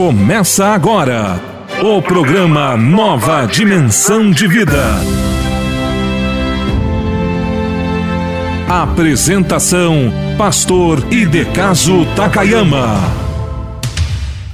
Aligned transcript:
Começa 0.00 0.68
agora 0.68 1.38
o 1.82 2.00
programa 2.00 2.74
Nova 2.74 3.44
Dimensão 3.44 4.30
de 4.30 4.48
Vida. 4.48 4.82
Apresentação: 8.66 10.10
Pastor 10.38 11.06
Idecaso 11.12 12.06
Takayama. 12.16 12.98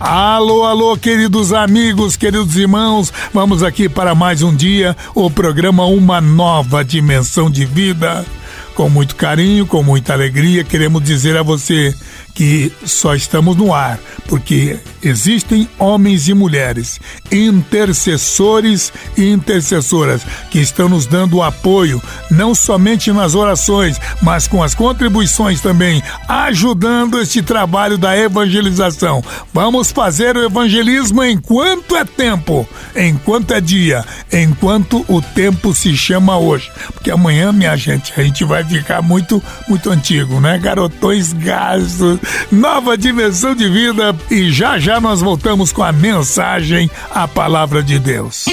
Alô, 0.00 0.64
alô, 0.64 0.96
queridos 0.96 1.52
amigos, 1.52 2.16
queridos 2.16 2.56
irmãos, 2.56 3.12
vamos 3.32 3.62
aqui 3.62 3.88
para 3.88 4.16
mais 4.16 4.42
um 4.42 4.52
dia, 4.52 4.96
o 5.14 5.30
programa 5.30 5.86
Uma 5.86 6.20
Nova 6.20 6.84
Dimensão 6.84 7.48
de 7.48 7.64
Vida. 7.64 8.26
Com 8.74 8.90
muito 8.90 9.14
carinho, 9.14 9.64
com 9.64 9.80
muita 9.80 10.12
alegria, 10.12 10.64
queremos 10.64 11.04
dizer 11.04 11.36
a 11.36 11.42
você 11.44 11.94
que 12.36 12.70
só 12.84 13.14
estamos 13.14 13.56
no 13.56 13.74
ar 13.74 13.98
porque 14.28 14.78
existem 15.02 15.68
homens 15.78 16.28
e 16.28 16.34
mulheres, 16.34 17.00
intercessores 17.30 18.92
e 19.16 19.30
intercessoras 19.30 20.22
que 20.50 20.58
estão 20.58 20.88
nos 20.88 21.06
dando 21.06 21.42
apoio, 21.42 22.02
não 22.30 22.54
somente 22.54 23.12
nas 23.12 23.34
orações, 23.34 24.00
mas 24.20 24.46
com 24.46 24.62
as 24.62 24.74
contribuições 24.74 25.60
também, 25.60 26.02
ajudando 26.28 27.20
este 27.20 27.40
trabalho 27.40 27.96
da 27.96 28.16
evangelização. 28.16 29.22
Vamos 29.52 29.90
fazer 29.90 30.36
o 30.36 30.44
evangelismo 30.44 31.24
enquanto 31.24 31.96
é 31.96 32.04
tempo, 32.04 32.68
enquanto 32.94 33.54
é 33.54 33.60
dia, 33.60 34.04
enquanto 34.32 35.04
o 35.08 35.22
tempo 35.22 35.74
se 35.74 35.96
chama 35.96 36.36
hoje. 36.36 36.70
Porque 36.92 37.10
amanhã, 37.10 37.52
minha 37.52 37.76
gente, 37.76 38.12
a 38.16 38.22
gente 38.22 38.44
vai 38.44 38.64
ficar 38.64 39.02
muito, 39.02 39.42
muito 39.68 39.90
antigo, 39.90 40.40
né? 40.40 40.58
Garotões 40.58 41.32
gastos, 41.32 42.18
nova 42.50 42.96
dimensão 42.96 43.54
de 43.54 43.68
vida 43.68 44.16
e 44.30 44.50
já 44.50 44.78
já 44.78 45.00
nós 45.00 45.20
voltamos 45.20 45.72
com 45.72 45.82
a 45.82 45.92
mensagem, 45.92 46.90
a 47.10 47.26
palavra 47.26 47.82
de 47.82 47.98
Deus. 47.98 48.46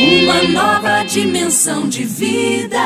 Uma 0.00 0.42
nova 0.44 1.04
dimensão 1.04 1.88
de 1.88 2.04
vida. 2.04 2.78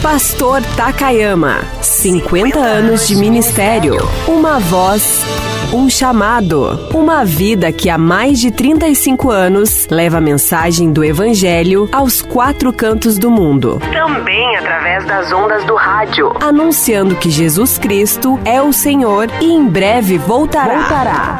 Pastor 0.00 0.62
Takayama, 0.76 1.60
50 1.82 2.58
anos 2.58 3.08
de 3.08 3.16
ministério, 3.16 3.96
uma 4.28 4.60
voz 4.60 5.24
um 5.72 5.88
chamado. 5.88 6.88
Uma 6.94 7.24
vida 7.24 7.70
que 7.70 7.90
há 7.90 7.98
mais 7.98 8.38
de 8.38 8.50
35 8.50 9.30
anos 9.30 9.86
leva 9.90 10.18
a 10.18 10.20
mensagem 10.20 10.92
do 10.92 11.04
Evangelho 11.04 11.88
aos 11.92 12.22
quatro 12.22 12.72
cantos 12.72 13.18
do 13.18 13.30
mundo. 13.30 13.78
Também 13.92 14.56
através 14.56 15.04
das 15.04 15.32
ondas 15.32 15.64
do 15.64 15.74
rádio. 15.74 16.32
Anunciando 16.40 17.16
que 17.16 17.30
Jesus 17.30 17.78
Cristo 17.78 18.38
é 18.44 18.62
o 18.62 18.72
Senhor 18.72 19.28
e 19.40 19.52
em 19.52 19.66
breve 19.66 20.16
voltará. 20.16 20.78
voltará. 20.78 21.38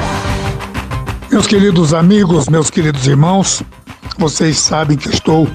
Meus 1.31 1.47
queridos 1.47 1.95
amigos, 1.95 2.49
meus 2.49 2.71
queridos 2.71 3.07
irmãos, 3.07 3.63
vocês 4.19 4.59
sabem 4.59 4.97
que 4.97 5.09
estou 5.09 5.49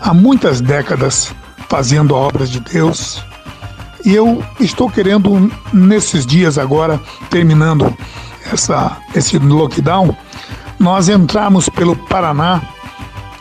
há 0.00 0.14
muitas 0.14 0.60
décadas 0.60 1.34
fazendo 1.68 2.14
a 2.14 2.18
obra 2.18 2.46
de 2.46 2.60
Deus 2.60 3.24
e 4.04 4.14
eu 4.14 4.44
estou 4.60 4.90
querendo, 4.90 5.50
nesses 5.72 6.26
dias 6.26 6.58
agora, 6.58 7.00
terminando 7.30 7.96
essa, 8.52 8.98
esse 9.14 9.38
lockdown, 9.38 10.14
nós 10.78 11.08
entramos 11.08 11.68
pelo 11.68 11.96
Paraná, 11.96 12.60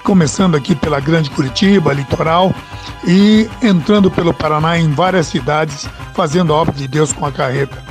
começando 0.03 0.56
aqui 0.56 0.73
pela 0.73 1.00
Grande 1.00 1.30
Curitiba, 1.30 1.91
litoral, 1.94 2.53
e 3.06 3.50
entrando 3.61 4.09
pelo 4.09 4.34
Paraná 4.34 4.78
em 4.78 4.89
várias 4.91 5.28
cidades, 5.28 5.88
fazendo 6.14 6.53
a 6.53 6.58
obra 6.58 6.73
de 6.73 6.88
Deus 6.88 7.11
com 7.11 7.25
a 7.25 7.31
carreta. 7.31 7.84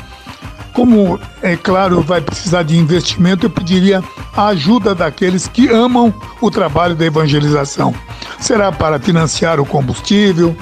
Como, 0.73 1.21
é 1.43 1.55
claro, 1.55 2.01
vai 2.01 2.23
precisar 2.23 2.63
de 2.63 2.79
investimento, 2.79 3.45
eu 3.45 3.51
pediria 3.51 4.03
a 4.35 4.47
ajuda 4.47 4.95
daqueles 4.95 5.47
que 5.47 5.69
amam 5.69 6.15
o 6.41 6.51
trabalho 6.51 6.95
da 6.95 7.05
evangelização. 7.05 7.95
Será 8.41 8.73
para 8.73 8.99
financiar 8.99 9.61
o 9.61 9.67
combustível, 9.67 10.57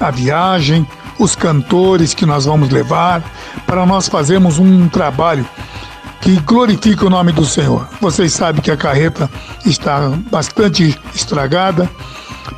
a 0.00 0.10
viagem, 0.10 0.84
os 1.22 1.36
cantores 1.36 2.14
que 2.14 2.26
nós 2.26 2.46
vamos 2.46 2.70
levar, 2.70 3.22
para 3.64 3.86
nós 3.86 4.08
fazermos 4.08 4.58
um 4.58 4.88
trabalho 4.88 5.46
que 6.20 6.34
glorifique 6.40 7.04
o 7.04 7.10
nome 7.10 7.30
do 7.30 7.46
Senhor. 7.46 7.88
Vocês 8.00 8.32
sabem 8.32 8.60
que 8.60 8.72
a 8.72 8.76
carreta 8.76 9.30
está 9.64 10.10
bastante 10.30 10.98
estragada, 11.14 11.88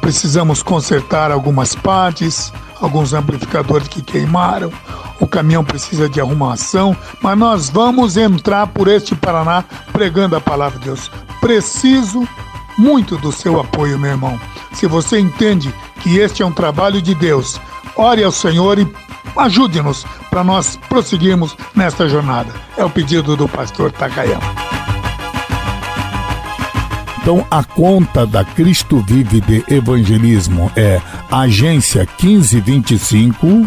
precisamos 0.00 0.62
consertar 0.62 1.30
algumas 1.30 1.74
partes, 1.74 2.50
alguns 2.80 3.12
amplificadores 3.12 3.86
que 3.86 4.00
queimaram, 4.00 4.72
o 5.20 5.26
caminhão 5.26 5.62
precisa 5.62 6.08
de 6.08 6.18
arrumação, 6.18 6.96
mas 7.20 7.38
nós 7.38 7.68
vamos 7.68 8.16
entrar 8.16 8.66
por 8.68 8.88
este 8.88 9.14
Paraná 9.14 9.62
pregando 9.92 10.36
a 10.36 10.40
palavra 10.40 10.78
de 10.78 10.86
Deus. 10.86 11.10
Preciso 11.38 12.26
muito 12.78 13.18
do 13.18 13.30
seu 13.30 13.60
apoio, 13.60 13.98
meu 13.98 14.12
irmão. 14.12 14.40
Se 14.72 14.86
você 14.86 15.18
entende 15.18 15.72
que 16.00 16.16
este 16.16 16.42
é 16.42 16.46
um 16.46 16.52
trabalho 16.52 17.00
de 17.00 17.14
Deus, 17.14 17.60
ore 17.96 18.24
ao 18.24 18.32
Senhor 18.32 18.78
e 18.78 18.86
ajude-nos 19.36 20.04
para 20.30 20.44
nós 20.44 20.78
prosseguirmos 20.88 21.56
nesta 21.74 22.08
jornada. 22.08 22.52
É 22.76 22.84
o 22.84 22.90
pedido 22.90 23.36
do 23.36 23.48
pastor 23.48 23.92
Takayama. 23.92 24.64
Então, 27.20 27.46
a 27.50 27.64
conta 27.64 28.26
da 28.26 28.44
Cristo 28.44 29.02
Vive 29.06 29.40
de 29.40 29.64
Evangelismo 29.66 30.70
é 30.76 31.00
agência 31.30 32.06
1525 32.22 33.66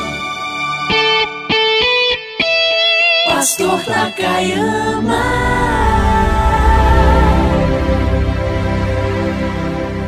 Pastor 3.41 3.81
Nakayama. 3.87 5.19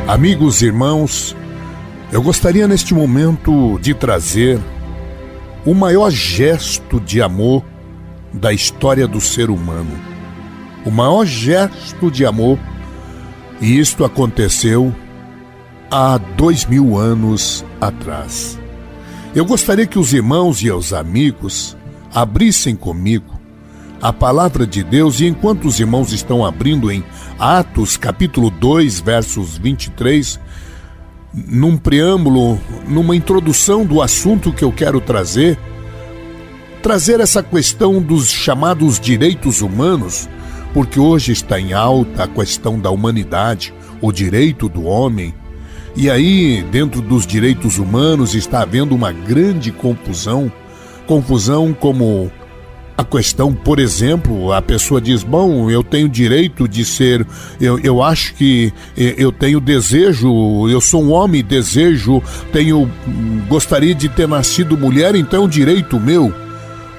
Amigos 0.07 0.61
e 0.61 0.67
irmãos, 0.67 1.35
eu 2.11 2.21
gostaria 2.21 2.67
neste 2.67 2.93
momento 2.93 3.79
de 3.79 3.95
trazer 3.95 4.59
o 5.65 5.73
maior 5.73 6.11
gesto 6.11 6.99
de 6.99 7.23
amor 7.23 7.65
da 8.31 8.53
história 8.53 9.07
do 9.07 9.19
ser 9.19 9.49
humano. 9.49 9.99
O 10.85 10.91
maior 10.91 11.25
gesto 11.25 12.11
de 12.11 12.27
amor, 12.27 12.59
e 13.59 13.79
isto 13.79 14.05
aconteceu 14.05 14.93
há 15.89 16.19
dois 16.37 16.65
mil 16.65 16.95
anos 16.95 17.65
atrás. 17.81 18.59
Eu 19.33 19.43
gostaria 19.43 19.87
que 19.87 19.97
os 19.97 20.13
irmãos 20.13 20.61
e 20.61 20.71
os 20.71 20.93
amigos 20.93 21.75
abrissem 22.13 22.75
comigo 22.75 23.43
a 24.03 24.11
palavra 24.11 24.67
de 24.67 24.83
Deus 24.83 25.21
e 25.21 25.27
enquanto 25.27 25.65
os 25.65 25.79
irmãos 25.79 26.11
estão 26.11 26.45
abrindo 26.45 26.91
em 26.91 27.01
Atos 27.39 27.95
capítulo 27.95 28.49
2, 28.49 28.99
versos 28.99 29.57
23, 29.57 30.39
num 31.33 31.77
preâmbulo, 31.77 32.59
numa 32.85 33.15
introdução 33.15 33.85
do 33.85 34.01
assunto 34.01 34.51
que 34.51 34.63
eu 34.63 34.73
quero 34.73 34.99
trazer, 34.99 35.57
trazer 36.81 37.21
essa 37.21 37.41
questão 37.41 38.01
dos 38.01 38.29
chamados 38.29 38.99
direitos 38.99 39.61
humanos, 39.61 40.27
porque 40.73 40.99
hoje 40.99 41.31
está 41.31 41.57
em 41.57 41.71
alta 41.71 42.25
a 42.25 42.27
questão 42.27 42.77
da 42.77 42.89
humanidade, 42.89 43.73
o 44.01 44.11
direito 44.11 44.67
do 44.67 44.83
homem. 44.83 45.33
E 45.95 46.09
aí, 46.09 46.61
dentro 46.71 47.01
dos 47.01 47.25
direitos 47.25 47.77
humanos, 47.77 48.35
está 48.35 48.63
havendo 48.63 48.93
uma 48.93 49.13
grande 49.13 49.71
confusão. 49.71 50.51
Confusão 51.13 51.75
como 51.79 52.31
a 52.97 53.03
questão, 53.03 53.53
por 53.53 53.77
exemplo, 53.77 54.51
a 54.51 54.63
pessoa 54.63 54.99
diz: 54.99 55.21
Bom, 55.21 55.69
eu 55.69 55.83
tenho 55.83 56.09
direito 56.09 56.67
de 56.67 56.83
ser, 56.83 57.23
eu, 57.61 57.77
eu 57.79 58.01
acho 58.01 58.33
que 58.33 58.73
eu 58.97 59.31
tenho 59.31 59.59
desejo, 59.59 60.67
eu 60.67 60.81
sou 60.81 61.03
um 61.03 61.11
homem, 61.11 61.43
desejo, 61.43 62.19
tenho, 62.51 62.89
gostaria 63.47 63.93
de 63.93 64.09
ter 64.09 64.27
nascido 64.27 64.75
mulher, 64.75 65.13
então 65.13 65.43
é 65.43 65.45
um 65.45 65.47
direito 65.47 65.99
meu. 65.99 66.33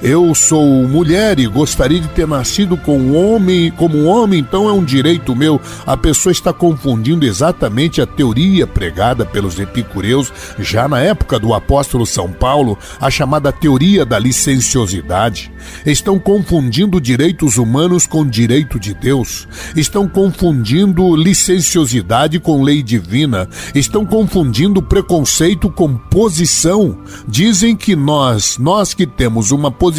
Eu 0.07 0.35
sou 0.35 0.87
mulher 0.87 1.41
e 1.41 1.47
gostaria 1.47 1.99
de 1.99 2.09
ter 2.09 2.29
nascido 2.29 2.77
com 2.77 2.99
um 2.99 3.17
homem, 3.17 3.71
como 3.71 3.97
um 3.97 4.07
homem, 4.07 4.39
então 4.39 4.69
é 4.69 4.73
um 4.73 4.85
direito 4.85 5.35
meu. 5.35 5.59
A 5.87 5.97
pessoa 5.97 6.31
está 6.31 6.53
confundindo 6.53 7.25
exatamente 7.25 8.03
a 8.03 8.07
teoria 8.07 8.67
pregada 8.67 9.25
pelos 9.25 9.59
epicureus 9.59 10.31
já 10.59 10.87
na 10.87 11.01
época 11.01 11.39
do 11.39 11.55
apóstolo 11.55 12.05
São 12.05 12.31
Paulo, 12.31 12.79
a 13.01 13.11
chamada 13.11 13.51
teoria 13.51 14.05
da 14.05 14.19
licenciosidade. 14.19 15.51
Estão 15.87 16.19
confundindo 16.19 17.01
direitos 17.01 17.57
humanos 17.57 18.07
com 18.07 18.27
direito 18.27 18.79
de 18.79 18.93
Deus. 18.93 19.49
Estão 19.75 20.07
confundindo 20.07 21.17
licenciosidade 21.17 22.39
com 22.39 22.63
lei 22.63 22.83
divina. 22.83 23.49
Estão 23.75 24.05
confundindo 24.05 24.83
preconceito 24.83 25.71
com 25.71 25.97
posição. 25.97 26.99
Dizem 27.27 27.75
que 27.75 27.97
nós, 27.97 28.59
nós 28.59 28.93
que 28.93 29.07
temos 29.07 29.51
uma 29.51 29.71
posição 29.71 29.94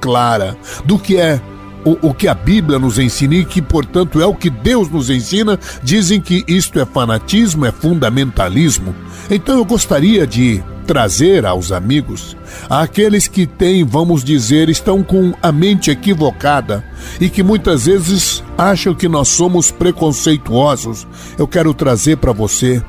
clara 0.00 0.56
do 0.84 0.98
que 0.98 1.16
é 1.16 1.40
o, 1.84 2.08
o, 2.08 2.14
que 2.14 2.28
a 2.28 2.34
Bíblia 2.34 2.78
nos 2.78 2.98
ensina 2.98 3.34
e 3.34 3.44
que, 3.44 3.62
portanto, 3.62 4.20
é 4.20 4.26
o 4.26 4.34
que 4.34 4.50
Deus 4.50 4.90
nos 4.90 5.08
ensina, 5.08 5.58
dizem 5.82 6.20
que 6.20 6.44
isto 6.46 6.78
é 6.78 6.84
fanatismo, 6.84 7.64
é 7.64 7.72
fundamentalismo. 7.72 8.94
Então 9.30 9.56
eu 9.56 9.64
gostaria 9.64 10.26
de 10.26 10.62
trazer 10.86 11.46
aos 11.46 11.70
amigos, 11.70 12.36
àqueles 12.68 13.28
que 13.28 13.46
têm, 13.46 13.84
vamos 13.84 14.24
dizer, 14.24 14.68
estão 14.68 15.04
com 15.04 15.32
a 15.40 15.52
mente 15.52 15.90
equivocada 15.90 16.84
e 17.20 17.28
que 17.28 17.42
muitas 17.42 17.86
vezes 17.86 18.42
acham 18.58 18.92
que 18.92 19.08
nós 19.08 19.28
somos 19.28 19.70
preconceituosos, 19.70 21.06
eu 21.38 21.46
quero 21.46 21.72
trazer 21.72 22.16
para 22.16 22.32
você 22.32 22.82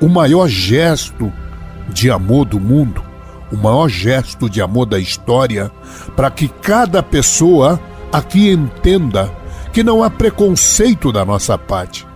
o 0.00 0.08
maior 0.08 0.48
gesto 0.48 1.32
de 1.92 2.10
amor 2.10 2.44
do 2.44 2.58
mundo 2.58 3.07
o 3.52 3.56
maior 3.56 3.88
gesto 3.88 4.48
de 4.48 4.60
amor 4.60 4.86
da 4.86 4.98
história, 4.98 5.70
para 6.14 6.30
que 6.30 6.48
cada 6.48 7.02
pessoa 7.02 7.80
aqui 8.12 8.50
entenda 8.50 9.30
que 9.72 9.82
não 9.82 10.02
há 10.02 10.10
preconceito 10.10 11.12
da 11.12 11.24
nossa 11.24 11.56
parte. 11.56 12.06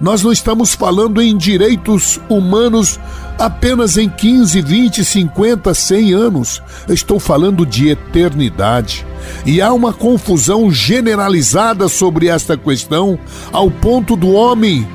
Nós 0.00 0.22
não 0.22 0.32
estamos 0.32 0.74
falando 0.74 1.20
em 1.20 1.36
direitos 1.36 2.18
humanos 2.28 2.98
apenas 3.38 3.98
em 3.98 4.08
15, 4.08 4.62
20, 4.62 5.04
50, 5.04 5.74
100 5.74 6.12
anos. 6.14 6.62
Eu 6.88 6.94
estou 6.94 7.20
falando 7.20 7.66
de 7.66 7.90
eternidade. 7.90 9.06
E 9.44 9.60
há 9.60 9.70
uma 9.72 9.92
confusão 9.92 10.70
generalizada 10.70 11.86
sobre 11.86 12.28
esta 12.28 12.56
questão, 12.56 13.18
ao 13.52 13.70
ponto 13.70 14.16
do 14.16 14.30
homem, 14.30 14.88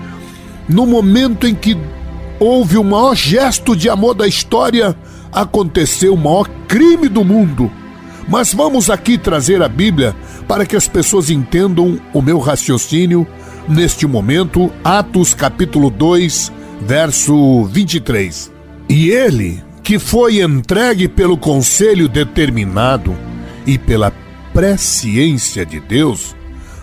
no 0.68 0.88
momento 0.88 1.46
em 1.46 1.54
que 1.54 1.78
houve 2.40 2.78
o 2.78 2.84
maior 2.84 3.16
gesto 3.16 3.76
de 3.76 3.90
amor 3.90 4.14
da 4.14 4.28
história, 4.28 4.96
aconteceu 5.32 6.14
o 6.14 6.18
maior 6.18 6.48
crime 6.68 7.08
do 7.08 7.24
mundo. 7.24 7.72
Mas 8.28 8.54
vamos 8.54 8.90
aqui 8.90 9.18
trazer 9.18 9.62
a 9.62 9.68
Bíblia 9.68 10.16
para 10.48 10.66
que 10.66 10.76
as 10.76 10.88
pessoas 10.88 11.30
entendam 11.30 12.00
o 12.14 12.22
meu 12.22 12.40
raciocínio 12.40 13.28
neste 13.68 14.08
momento, 14.08 14.72
Atos 14.84 15.34
capítulo 15.34 15.90
2, 15.90 16.52
verso 16.82 17.66
23. 17.66 18.52
E 18.90 19.10
ele, 19.10 19.64
que 19.84 20.00
foi 20.00 20.42
entregue 20.42 21.08
pelo 21.08 21.38
conselho 21.38 22.08
determinado 22.08 23.16
e 23.66 23.78
pela 23.78 24.12
presciência 24.54 25.66
de 25.66 25.80
Deus, 25.80 26.36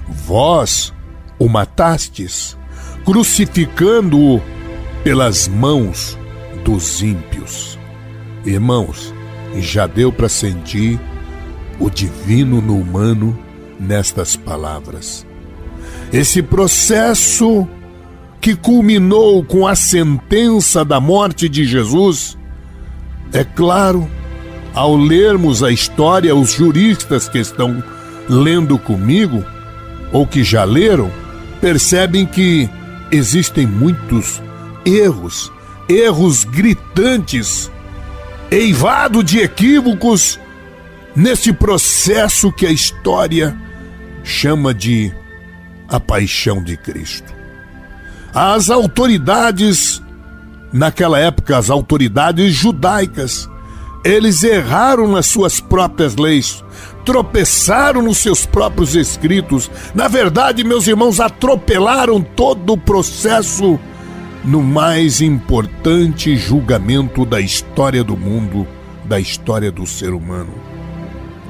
vós 0.09 0.93
o 1.39 1.49
matastes, 1.49 2.57
crucificando-o 3.05 4.41
pelas 5.03 5.49
mãos 5.49 6.19
dos 6.65 7.03
ímpios. 7.03 7.79
Irmãos, 8.45 9.13
já 9.59 9.87
deu 9.87 10.13
para 10.13 10.29
sentir 10.29 10.99
o 11.79 11.91
divino 11.91 12.61
no 12.61 12.79
humano 12.79 13.37
nestas 13.79 14.37
palavras. 14.37 15.27
Esse 16.13 16.43
processo 16.43 17.67
que 18.41 18.55
culminou 18.55 19.45
com 19.45 19.67
a 19.67 19.75
sentença 19.75 20.85
da 20.85 21.01
morte 21.01 21.49
de 21.49 21.65
Jesus, 21.65 22.37
é 23.33 23.45
claro, 23.45 24.09
ao 24.75 24.97
lermos 24.97 25.63
a 25.63 25.71
história, 25.71 26.35
os 26.35 26.53
juristas 26.53 27.29
que 27.29 27.39
estão 27.39 27.83
lendo 28.29 28.79
comigo, 28.79 29.45
ou 30.13 30.27
que 30.27 30.45
já 30.45 30.65
leram, 30.65 31.11
percebem 31.61 32.27
que 32.27 32.69
existem 33.11 33.67
muitos 33.67 34.43
erros, 34.85 35.53
erros 35.89 36.45
gritantes 36.45 37.71
eivado 38.53 39.25
de 39.25 39.39
equívocos 39.39 40.39
nesse 41.17 41.55
processo 41.55 42.53
que 42.53 42.67
a 42.67 42.71
história 42.71 43.57
chama 44.23 44.75
de 44.75 45.11
a 45.89 45.99
paixão 45.99 46.63
de 46.63 46.77
Cristo. 46.77 47.33
As 48.35 48.69
autoridades, 48.69 50.03
naquela 50.71 51.19
época, 51.19 51.57
as 51.57 51.71
autoridades 51.71 52.55
judaicas, 52.55 53.49
eles 54.05 54.43
erraram 54.43 55.09
nas 55.09 55.27
suas 55.27 55.59
próprias 55.59 56.17
leis, 56.17 56.63
tropeçaram 57.07 58.03
nos 58.03 58.19
seus 58.19 58.45
próprios 58.45 58.95
escritos. 58.95 59.71
Na 59.95 60.09
verdade, 60.09 60.63
meus 60.63 60.87
irmãos, 60.87 61.21
atropelaram 61.21 62.21
todo 62.21 62.75
o 62.75 62.79
processo 62.79 63.79
no 64.45 64.63
mais 64.63 65.21
importante 65.21 66.37
julgamento 66.37 67.25
da 67.25 67.41
história 67.41 68.03
do 68.03 68.17
mundo, 68.17 68.67
da 69.05 69.21
história 69.21 69.71
do 69.71 69.87
ser 69.87 70.13
humano. 70.13 70.53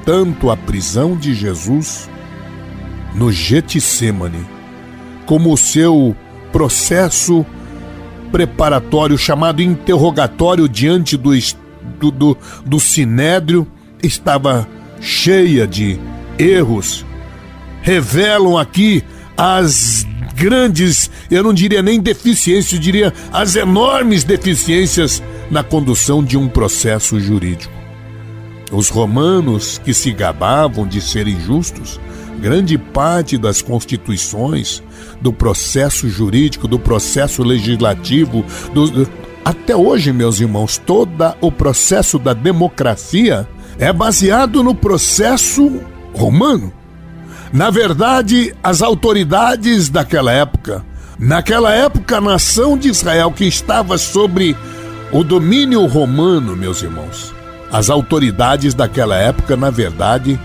Tanto 0.05 0.51
a 0.51 0.57
prisão 0.57 1.15
de 1.15 1.33
Jesus 1.33 2.09
no 3.15 3.31
Getsemane, 3.31 4.45
como 5.25 5.51
o 5.51 5.57
seu 5.57 6.15
processo 6.51 7.45
preparatório 8.31 9.17
chamado 9.17 9.61
interrogatório 9.61 10.67
diante 10.67 11.15
do, 11.15 11.31
do, 11.99 12.11
do, 12.11 12.37
do 12.65 12.79
sinédrio 12.79 13.67
estava 14.01 14.67
cheia 14.99 15.65
de 15.65 15.99
erros. 16.37 17.05
Revelam 17.81 18.57
aqui 18.57 19.03
as 19.37 20.05
grandes, 20.35 21.09
eu 21.29 21.43
não 21.43 21.53
diria 21.53 21.81
nem 21.81 21.99
deficiências, 21.99 22.73
eu 22.73 22.79
diria 22.79 23.13
as 23.31 23.55
enormes 23.55 24.23
deficiências 24.23 25.21
na 25.49 25.63
condução 25.63 26.23
de 26.23 26.37
um 26.37 26.47
processo 26.47 27.19
jurídico. 27.19 27.73
Os 28.71 28.89
romanos, 28.89 29.79
que 29.83 29.93
se 29.93 30.11
gabavam 30.11 30.87
de 30.87 30.99
serem 30.99 31.39
justos, 31.39 31.99
grande 32.41 32.77
parte 32.77 33.37
das 33.37 33.61
constituições, 33.61 34.81
do 35.21 35.31
processo 35.31 36.09
jurídico, 36.09 36.67
do 36.67 36.79
processo 36.79 37.43
legislativo, 37.43 38.43
do, 38.73 39.07
até 39.45 39.75
hoje, 39.75 40.11
meus 40.11 40.39
irmãos, 40.39 40.77
todo 40.77 41.35
o 41.41 41.51
processo 41.51 42.17
da 42.17 42.33
democracia 42.33 43.47
é 43.77 43.91
baseado 43.91 44.63
no 44.63 44.73
processo 44.73 45.81
romano. 46.13 46.71
Na 47.53 47.69
verdade, 47.69 48.51
as 48.63 48.81
autoridades 48.81 49.87
daquela 49.87 50.31
época, 50.31 50.83
naquela 51.19 51.71
época 51.71 52.17
a 52.17 52.21
nação 52.21 52.75
de 52.75 52.89
Israel 52.89 53.31
que 53.31 53.45
estava 53.45 53.95
sobre 53.99 54.57
o 55.11 55.23
domínio 55.23 55.85
romano, 55.85 56.55
meus 56.55 56.81
irmãos, 56.81 57.31
as 57.71 57.91
autoridades 57.91 58.73
daquela 58.73 59.15
época, 59.17 59.55
na 59.55 59.69
verdade, 59.69 60.39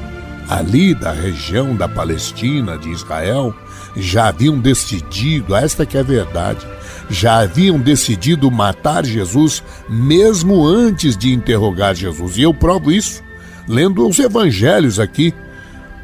ali 0.50 0.94
da 0.94 1.10
região 1.10 1.74
da 1.74 1.88
Palestina, 1.88 2.76
de 2.76 2.90
Israel, 2.90 3.54
já 3.96 4.28
haviam 4.28 4.58
decidido, 4.58 5.56
esta 5.56 5.86
que 5.86 5.96
é 5.96 6.00
a 6.00 6.04
verdade, 6.04 6.66
já 7.08 7.38
haviam 7.38 7.78
decidido 7.78 8.50
matar 8.50 9.02
Jesus 9.02 9.62
mesmo 9.88 10.66
antes 10.66 11.16
de 11.16 11.32
interrogar 11.32 11.94
Jesus. 11.94 12.36
E 12.36 12.42
eu 12.42 12.52
provo 12.52 12.92
isso 12.92 13.22
lendo 13.66 14.06
os 14.06 14.18
evangelhos 14.18 15.00
aqui. 15.00 15.32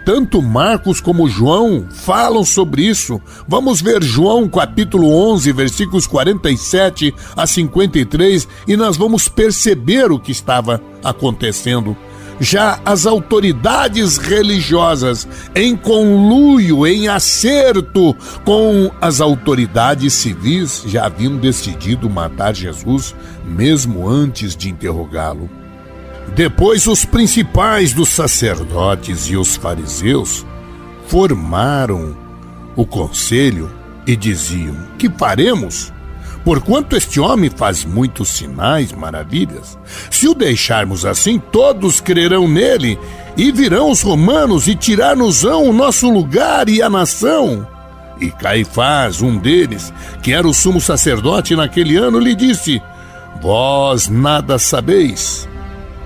Tanto 0.05 0.43
Marcos 0.43 1.01
como 1.01 1.29
João 1.29 1.87
falam 1.91 2.45
sobre 2.45 2.83
isso. 2.83 3.21
Vamos 3.49 3.81
ver 3.81 4.03
João 4.03 4.49
capítulo 4.49 5.09
11, 5.33 5.51
versículos 5.53 6.07
47 6.07 7.15
a 7.35 7.47
53 7.47 8.47
e 8.69 8.77
nós 8.77 8.97
vamos 8.97 9.29
perceber 9.29 10.13
o 10.13 10.19
que 10.19 10.31
estava 10.31 10.81
acontecendo 11.03 11.97
já 12.41 12.81
as 12.85 13.07
autoridades 13.07 14.17
religiosas, 14.17 15.27
em 15.55 15.77
conluio, 15.77 16.87
em 16.87 17.09
acerto 17.09 18.15
com 18.45 18.91
as 19.01 19.21
autoridades 19.21 20.13
civis, 20.13 20.83
já 20.87 21.07
haviam 21.07 21.37
decidido 21.37 22.11
matar 22.11 22.55
Jesus 22.55 23.15
mesmo 23.45 24.09
antes 24.09 24.57
de 24.57 24.69
interrogá-lo. 24.69 25.49
Depois, 26.35 26.87
os 26.87 27.05
principais 27.05 27.93
dos 27.93 28.09
sacerdotes 28.09 29.29
e 29.29 29.37
os 29.37 29.57
fariseus 29.57 30.45
formaram 31.07 32.17
o 32.75 32.85
conselho 32.85 33.71
e 34.07 34.17
diziam: 34.17 34.77
Que 34.99 35.09
faremos? 35.09 35.93
Porquanto 36.45 36.95
este 36.95 37.19
homem 37.19 37.49
faz 37.49 37.85
muitos 37.87 38.29
sinais, 38.29 38.93
maravilhas. 38.93 39.79
Se 40.11 40.29
o 40.29 40.35
deixarmos 40.35 41.07
assim, 41.07 41.39
todos 41.39 42.01
crerão 42.01 42.47
nele, 42.47 42.99
e 43.37 43.51
virão 43.51 43.91
os 43.91 44.03
romanos 44.03 44.69
e 44.69 44.75
tirar-nos-ão 44.75 45.65
o 45.65 45.73
nosso 45.73 46.11
lugar 46.11 46.69
e 46.69 46.83
a 46.83 46.91
nação. 46.91 47.67
E 48.21 48.31
Caifás, 48.31 49.23
um 49.23 49.39
deles, 49.39 49.93
que 50.23 50.33
era 50.33 50.47
o 50.47 50.55
sumo 50.55 50.81
sacerdote 50.81 51.57
naquele 51.57 51.97
ano, 51.97 52.19
lhe 52.19 52.35
disse: 52.35 52.81
Vós 53.41 54.09
nada 54.09 54.59
sabeis. 54.59 55.49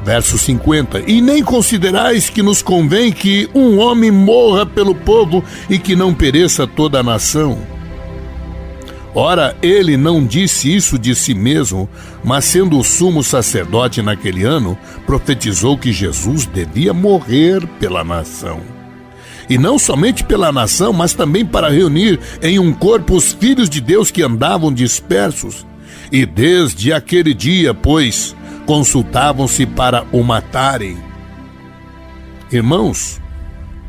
Verso 0.05 0.39
50: 0.39 1.03
E 1.07 1.21
nem 1.21 1.43
considerais 1.43 2.31
que 2.31 2.43
nos 2.43 2.63
convém 2.63 3.13
que 3.13 3.49
um 3.55 3.79
homem 3.79 4.11
morra 4.11 4.65
pelo 4.65 4.95
povo 4.95 5.45
e 5.69 5.79
que 5.79 5.97
não 5.97 6.15
pereça 6.15 6.67
toda 6.67 7.01
a 7.01 7.03
nação. 7.03 7.59
Ora, 9.15 9.57
ele 9.63 9.97
não 9.97 10.25
disse 10.25 10.73
isso 10.73 10.99
de 10.99 11.15
si 11.15 11.35
mesmo, 11.35 11.89
mas 12.23 12.45
sendo 12.45 12.79
o 12.79 12.85
sumo 12.85 13.25
sacerdote 13.25 14.01
naquele 14.03 14.45
ano, 14.45 14.79
profetizou 15.07 15.77
que 15.77 15.93
Jesus 15.93 16.47
devia 16.47 16.93
morrer 16.93 17.67
pela 17.81 18.05
nação. 18.05 18.61
E 19.51 19.57
não 19.57 19.79
somente 19.79 20.23
pela 20.23 20.53
nação, 20.53 20.93
mas 20.93 21.15
também 21.15 21.45
para 21.45 21.71
reunir 21.71 22.21
em 22.43 22.59
um 22.59 22.73
corpo 22.73 23.17
os 23.17 23.33
filhos 23.33 23.69
de 23.69 23.81
Deus 23.81 24.11
que 24.11 24.23
andavam 24.23 24.73
dispersos. 24.73 25.67
E 26.13 26.27
desde 26.27 26.93
aquele 26.93 27.33
dia, 27.33 27.73
pois, 27.73 28.37
consultavam-se 28.69 29.65
para 29.65 30.05
o 30.13 30.23
matarem. 30.23 30.99
Irmãos, 32.53 33.19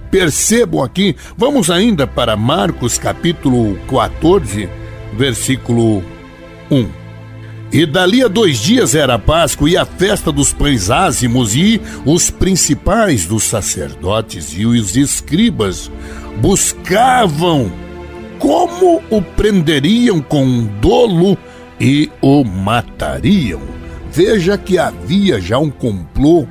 percebam 0.09 0.81
aqui, 0.81 1.17
vamos 1.37 1.69
ainda 1.69 2.07
para 2.07 2.37
Marcos 2.37 2.97
capítulo 2.97 3.77
14, 3.89 4.69
versículo 5.17 6.01
1. 6.71 6.87
E 7.73 7.85
dali 7.85 8.23
a 8.23 8.29
dois 8.29 8.57
dias 8.57 8.95
era 8.95 9.15
a 9.15 9.19
Páscoa 9.19 9.69
e 9.69 9.75
a 9.75 9.85
festa 9.85 10.31
dos 10.31 10.53
pães 10.53 10.89
ázimos, 10.89 11.57
e 11.57 11.81
os 12.05 12.29
principais 12.29 13.25
dos 13.25 13.43
sacerdotes 13.43 14.53
e 14.57 14.65
os 14.65 14.95
escribas 14.95 15.91
buscavam 16.37 17.69
como 18.39 19.03
o 19.09 19.21
prenderiam 19.21 20.21
com 20.21 20.63
dolo 20.79 21.37
e 21.77 22.09
o 22.21 22.45
matariam. 22.45 23.78
Veja 24.21 24.57
que 24.57 24.77
havia 24.77 25.39
já 25.39 25.57
um 25.57 25.69
complô, 25.69 26.45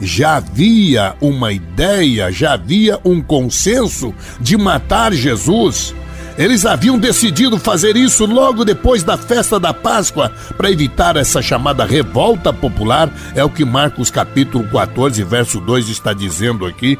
já 0.00 0.36
havia 0.36 1.16
uma 1.20 1.50
ideia, 1.50 2.30
já 2.30 2.52
havia 2.52 3.00
um 3.04 3.20
consenso 3.20 4.14
de 4.40 4.56
matar 4.56 5.12
Jesus. 5.12 5.92
Eles 6.38 6.64
haviam 6.64 6.96
decidido 6.96 7.58
fazer 7.58 7.96
isso 7.96 8.24
logo 8.24 8.64
depois 8.64 9.02
da 9.02 9.18
festa 9.18 9.58
da 9.58 9.74
Páscoa 9.74 10.32
para 10.56 10.70
evitar 10.70 11.16
essa 11.16 11.42
chamada 11.42 11.84
revolta 11.84 12.52
popular, 12.52 13.12
é 13.34 13.42
o 13.42 13.50
que 13.50 13.64
Marcos 13.64 14.12
capítulo 14.12 14.68
14, 14.70 15.20
verso 15.24 15.58
2 15.58 15.88
está 15.88 16.12
dizendo 16.12 16.64
aqui. 16.66 16.96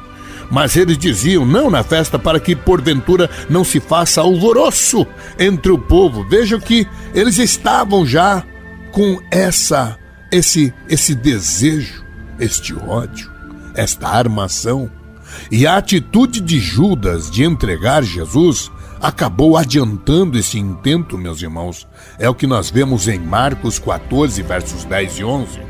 Mas 0.50 0.76
eles 0.76 0.98
diziam 0.98 1.46
não 1.46 1.70
na 1.70 1.84
festa 1.84 2.18
para 2.18 2.40
que 2.40 2.56
porventura 2.56 3.30
não 3.48 3.62
se 3.62 3.78
faça 3.78 4.20
alvoroço 4.20 5.06
entre 5.38 5.70
o 5.70 5.78
povo. 5.78 6.28
Vejam 6.28 6.58
que 6.58 6.88
eles 7.14 7.38
estavam 7.38 8.04
já 8.04 8.42
com 8.90 9.20
essa 9.30 9.96
esse 10.30 10.72
esse 10.88 11.14
desejo, 11.14 12.04
este 12.38 12.74
ódio, 12.74 13.30
esta 13.74 14.08
armação. 14.08 14.90
E 15.50 15.66
a 15.66 15.76
atitude 15.76 16.40
de 16.40 16.58
Judas 16.58 17.30
de 17.30 17.44
entregar 17.44 18.02
Jesus 18.02 18.70
acabou 19.00 19.56
adiantando 19.56 20.38
esse 20.38 20.58
intento, 20.58 21.16
meus 21.16 21.40
irmãos. 21.42 21.86
É 22.18 22.28
o 22.28 22.34
que 22.34 22.46
nós 22.46 22.70
vemos 22.70 23.08
em 23.08 23.18
Marcos 23.18 23.78
14, 23.78 24.42
versos 24.42 24.84
10 24.84 25.18
e 25.18 25.24
11. 25.24 25.60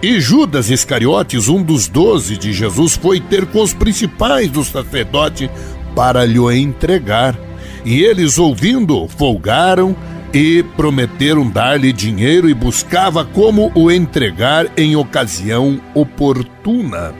E 0.00 0.20
Judas 0.20 0.70
Iscariotes, 0.70 1.48
um 1.48 1.62
dos 1.62 1.88
doze 1.88 2.36
de 2.36 2.52
Jesus, 2.52 2.94
foi 2.94 3.20
ter 3.20 3.46
com 3.46 3.60
os 3.62 3.74
principais 3.74 4.50
do 4.50 4.64
sacerdote 4.64 5.50
para 5.94 6.24
lhe 6.24 6.38
entregar. 6.56 7.36
E 7.84 8.02
eles, 8.02 8.38
ouvindo, 8.38 9.08
folgaram 9.08 9.96
e 10.32 10.62
prometeram 10.76 11.48
dar-lhe 11.48 11.92
dinheiro 11.92 12.48
e 12.48 12.54
buscava 12.54 13.24
como 13.24 13.72
o 13.74 13.90
entregar 13.90 14.66
em 14.76 14.96
ocasião 14.96 15.80
oportuna. 15.94 17.14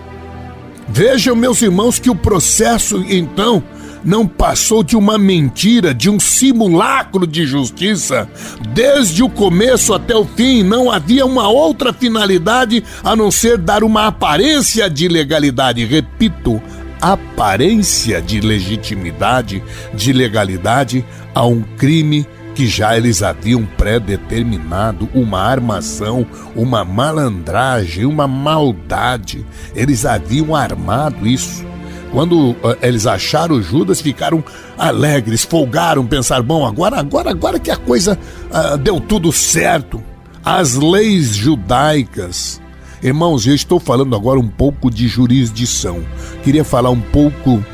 Vejam, 0.88 1.36
meus 1.36 1.60
irmãos, 1.60 1.98
que 1.98 2.10
o 2.10 2.14
processo 2.14 3.04
então 3.08 3.62
não 4.04 4.26
passou 4.26 4.82
de 4.82 4.96
uma 4.96 5.18
mentira, 5.18 5.92
de 5.92 6.08
um 6.08 6.18
simulacro 6.18 7.26
de 7.26 7.44
justiça. 7.44 8.28
Desde 8.72 9.22
o 9.22 9.28
começo 9.28 9.92
até 9.92 10.14
o 10.14 10.24
fim, 10.24 10.62
não 10.62 10.90
havia 10.90 11.26
uma 11.26 11.48
outra 11.48 11.92
finalidade 11.92 12.82
a 13.02 13.14
não 13.14 13.30
ser 13.30 13.58
dar 13.58 13.82
uma 13.82 14.06
aparência 14.06 14.88
de 14.88 15.08
legalidade. 15.08 15.84
Repito, 15.84 16.62
aparência 17.00 18.20
de 18.20 18.40
legitimidade, 18.40 19.62
de 19.94 20.12
legalidade 20.12 21.04
a 21.34 21.44
um 21.44 21.62
crime 21.76 22.26
que 22.58 22.66
já 22.66 22.96
eles 22.96 23.22
haviam 23.22 23.64
pré-determinado 23.64 25.08
uma 25.14 25.40
armação, 25.40 26.26
uma 26.56 26.84
malandragem, 26.84 28.04
uma 28.04 28.26
maldade. 28.26 29.46
Eles 29.76 30.04
haviam 30.04 30.56
armado 30.56 31.24
isso. 31.24 31.64
Quando 32.10 32.50
uh, 32.50 32.76
eles 32.82 33.06
acharam 33.06 33.62
Judas, 33.62 34.00
ficaram 34.00 34.42
alegres, 34.76 35.44
folgaram, 35.44 36.04
pensaram: 36.04 36.42
bom, 36.42 36.66
agora, 36.66 36.98
agora, 36.98 37.30
agora 37.30 37.60
que 37.60 37.70
a 37.70 37.76
coisa 37.76 38.18
uh, 38.50 38.76
deu 38.76 38.98
tudo 38.98 39.30
certo. 39.30 40.02
As 40.44 40.74
leis 40.74 41.36
judaicas. 41.36 42.60
Irmãos, 43.00 43.46
eu 43.46 43.54
estou 43.54 43.78
falando 43.78 44.16
agora 44.16 44.40
um 44.40 44.48
pouco 44.48 44.90
de 44.90 45.06
jurisdição. 45.06 46.04
Queria 46.42 46.64
falar 46.64 46.90
um 46.90 47.00
pouco 47.00 47.64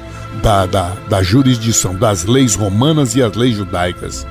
da, 0.43 0.67
da, 0.67 0.91
da 1.09 1.23
jurisdição, 1.23 1.95
das 1.95 2.26
leis 2.26 2.55
romanas 2.55 3.14
e 3.14 3.23
as 3.23 3.35
leis 3.35 3.57
judaicas. 3.57 4.26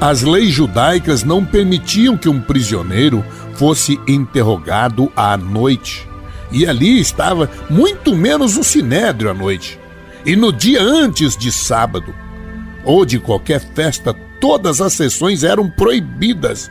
As 0.00 0.22
leis 0.22 0.52
judaicas 0.52 1.24
não 1.24 1.44
permitiam 1.44 2.16
que 2.16 2.28
um 2.28 2.40
prisioneiro 2.40 3.24
fosse 3.54 3.98
interrogado 4.06 5.10
à 5.16 5.36
noite 5.36 6.06
e 6.50 6.66
ali 6.66 7.00
estava 7.00 7.50
muito 7.68 8.14
menos 8.14 8.56
o 8.56 8.64
sinédrio 8.64 9.30
à 9.30 9.34
noite. 9.34 9.78
E 10.24 10.36
no 10.36 10.52
dia 10.52 10.82
antes 10.82 11.36
de 11.36 11.50
sábado, 11.52 12.14
ou 12.84 13.04
de 13.04 13.18
qualquer 13.18 13.60
festa, 13.74 14.14
todas 14.40 14.80
as 14.80 14.92
sessões 14.92 15.44
eram 15.44 15.68
proibidas. 15.68 16.70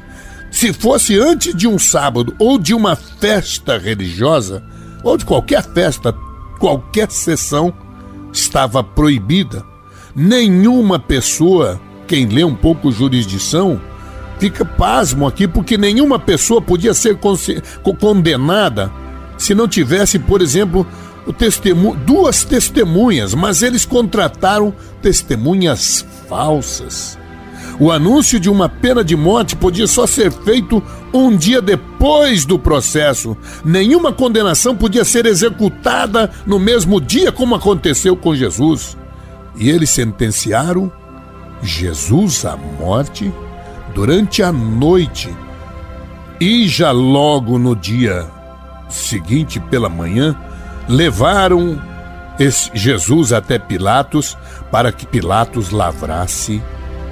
Se 0.52 0.72
fosse 0.72 1.20
antes 1.20 1.54
de 1.54 1.68
um 1.68 1.78
sábado 1.78 2.36
ou 2.40 2.58
de 2.58 2.74
uma 2.74 2.96
festa 2.96 3.78
religiosa, 3.78 4.64
ou 5.04 5.18
de 5.18 5.26
qualquer 5.26 5.64
festa, 5.64 6.14
qualquer 6.60 7.12
sessão, 7.12 7.74
estava 8.32 8.84
proibida. 8.84 9.64
Nenhuma 10.16 10.98
pessoa, 10.98 11.80
quem 12.08 12.26
lê 12.26 12.44
um 12.44 12.56
pouco 12.56 12.92
jurisdição, 12.92 13.82
fica 14.40 14.64
pasmo 14.64 15.28
aqui, 15.28 15.48
porque 15.48 15.78
nenhuma 15.78 16.20
pessoa 16.20 16.62
podia 16.62 16.94
ser 16.94 17.18
condenada 18.00 18.92
se 19.38 19.54
não 19.54 19.68
tivesse, 19.68 20.18
por 20.20 20.42
exemplo, 20.42 20.88
duas 22.06 22.44
testemunhas, 22.44 23.34
mas 23.34 23.62
eles 23.62 23.86
contrataram 23.86 24.74
testemunhas 25.02 26.06
falsas. 26.30 27.18
O 27.78 27.92
anúncio 27.92 28.40
de 28.40 28.50
uma 28.50 28.70
pena 28.70 29.04
de 29.04 29.18
morte 29.18 29.56
podia 29.56 29.86
só 29.86 30.08
ser 30.08 30.32
feito 30.32 30.82
um 31.14 31.36
dia 31.36 31.62
depois 31.62 32.46
do 32.46 32.58
processo. 32.58 33.36
Nenhuma 33.66 34.14
condenação 34.14 34.76
podia 34.78 35.04
ser 35.04 35.26
executada 35.26 36.32
no 36.46 36.58
mesmo 36.58 37.02
dia, 37.02 37.34
como 37.34 37.56
aconteceu 37.56 38.16
com 38.16 38.34
Jesus. 38.34 38.96
E 39.58 39.70
eles 39.70 39.90
sentenciaram 39.90 40.90
Jesus 41.62 42.46
à 42.46 42.56
morte 42.56 43.32
durante 43.94 44.44
a 44.44 44.52
noite. 44.52 45.34
E 46.40 46.68
já 46.68 46.92
logo 46.92 47.58
no 47.58 47.76
dia 47.76 48.26
seguinte, 48.90 49.60
pela 49.60 49.90
manhã, 49.90 50.36
levaram 50.88 51.82
Jesus 52.74 53.32
até 53.32 53.58
Pilatos 53.58 54.38
para 54.72 54.92
que 54.92 55.06
Pilatos 55.06 55.70
lavrasse 55.70 56.62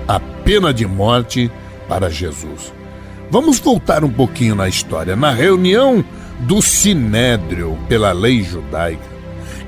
a 0.08 0.20
pena 0.20 0.74
de 0.74 0.86
morte 0.86 1.50
para 1.88 2.10
Jesus. 2.10 2.74
Vamos 3.32 3.60
voltar 3.60 4.04
um 4.04 4.12
pouquinho 4.12 4.56
na 4.56 4.68
história. 4.68 5.16
Na 5.16 5.32
reunião 5.32 6.04
do 6.42 6.62
Sinédrio 6.62 7.78
pela 7.88 8.12
lei 8.12 8.44
judaica, 8.44 9.13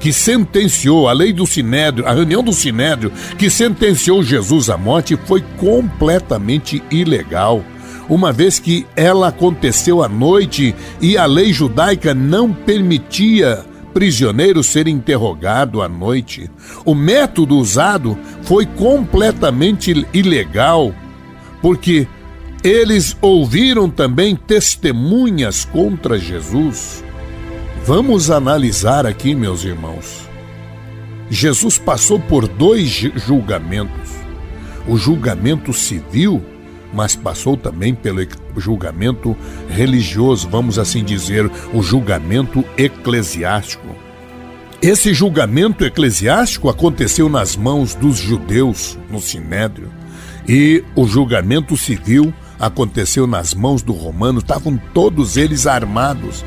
que 0.05 0.13
sentenciou 0.13 1.07
a 1.07 1.13
lei 1.13 1.33
do 1.33 1.47
Sinédrio, 1.47 2.05
a 2.05 2.13
reunião 2.13 2.43
do 2.43 2.53
Sinédrio 2.53 3.11
que 3.39 3.49
sentenciou 3.49 4.21
Jesus 4.21 4.69
à 4.69 4.77
morte 4.77 5.17
foi 5.25 5.43
completamente 5.57 6.83
ilegal 6.91 7.63
uma 8.07 8.31
vez 8.31 8.59
que 8.59 8.85
ela 8.95 9.29
aconteceu 9.29 10.03
à 10.03 10.07
noite 10.07 10.75
e 11.01 11.17
a 11.17 11.25
lei 11.25 11.51
judaica 11.51 12.13
não 12.13 12.53
permitia 12.53 13.65
prisioneiro 13.95 14.63
ser 14.63 14.87
interrogado 14.87 15.81
à 15.81 15.89
noite. 15.89 16.51
O 16.85 16.93
método 16.93 17.57
usado 17.57 18.15
foi 18.43 18.67
completamente 18.67 20.05
ilegal, 20.13 20.93
porque 21.63 22.07
eles 22.63 23.17
ouviram 23.19 23.89
também 23.89 24.35
testemunhas 24.35 25.65
contra 25.65 26.19
Jesus. 26.19 27.03
Vamos 27.85 28.31
analisar 28.31 29.05
aqui, 29.05 29.35
meus 29.35 29.63
irmãos. 29.63 30.27
Jesus 31.29 31.77
passou 31.77 32.19
por 32.19 32.47
dois 32.47 32.89
julgamentos: 32.89 34.09
o 34.87 34.97
julgamento 34.97 35.71
civil 35.71 36.43
mas 36.95 37.13
passou 37.13 37.57
também 37.57 37.93
pelo 37.93 38.25
julgamento 38.55 39.35
religioso, 39.69 40.47
vamos 40.49 40.79
assim 40.79 41.03
dizer, 41.03 41.51
o 41.73 41.83
julgamento 41.83 42.63
eclesiástico. 42.77 43.85
Esse 44.81 45.13
julgamento 45.13 45.83
eclesiástico 45.83 46.69
aconteceu 46.69 47.27
nas 47.27 47.57
mãos 47.57 47.93
dos 47.93 48.17
judeus 48.17 48.97
no 49.09 49.19
Sinédrio 49.19 49.91
e 50.47 50.83
o 50.95 51.05
julgamento 51.05 51.75
civil 51.75 52.33
aconteceu 52.57 53.27
nas 53.27 53.53
mãos 53.53 53.81
do 53.81 53.91
romano, 53.91 54.39
estavam 54.39 54.79
todos 54.93 55.35
eles 55.35 55.67
armados. 55.67 56.45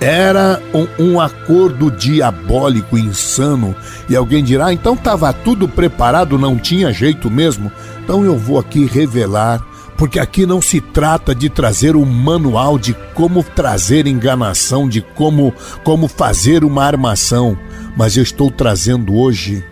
Era 0.00 0.62
um, 0.72 0.86
um, 1.02 1.20
acordo 1.20 1.90
diabólico, 1.90 2.96
insano. 2.96 3.74
E 4.08 4.14
alguém 4.14 4.44
dirá: 4.44 4.66
ah, 4.66 4.72
então 4.72 4.94
estava 4.94 5.32
tudo 5.32 5.68
preparado, 5.68 6.38
não 6.38 6.56
tinha 6.56 6.92
jeito 6.92 7.30
mesmo. 7.30 7.70
Então 8.04 8.24
eu 8.24 8.38
vou 8.38 8.58
aqui 8.58 8.86
revelar 8.86 9.64
porque 9.98 10.20
aqui 10.20 10.46
não 10.46 10.62
se 10.62 10.80
trata 10.80 11.34
de 11.34 11.50
trazer 11.50 11.96
um 11.96 12.04
manual 12.04 12.78
de 12.78 12.94
como 13.14 13.42
trazer 13.42 14.06
enganação, 14.06 14.88
de 14.88 15.00
como, 15.00 15.52
como 15.82 16.06
fazer 16.06 16.62
uma 16.64 16.84
armação, 16.84 17.58
mas 17.96 18.16
eu 18.16 18.22
estou 18.22 18.48
trazendo 18.48 19.16
hoje 19.16 19.64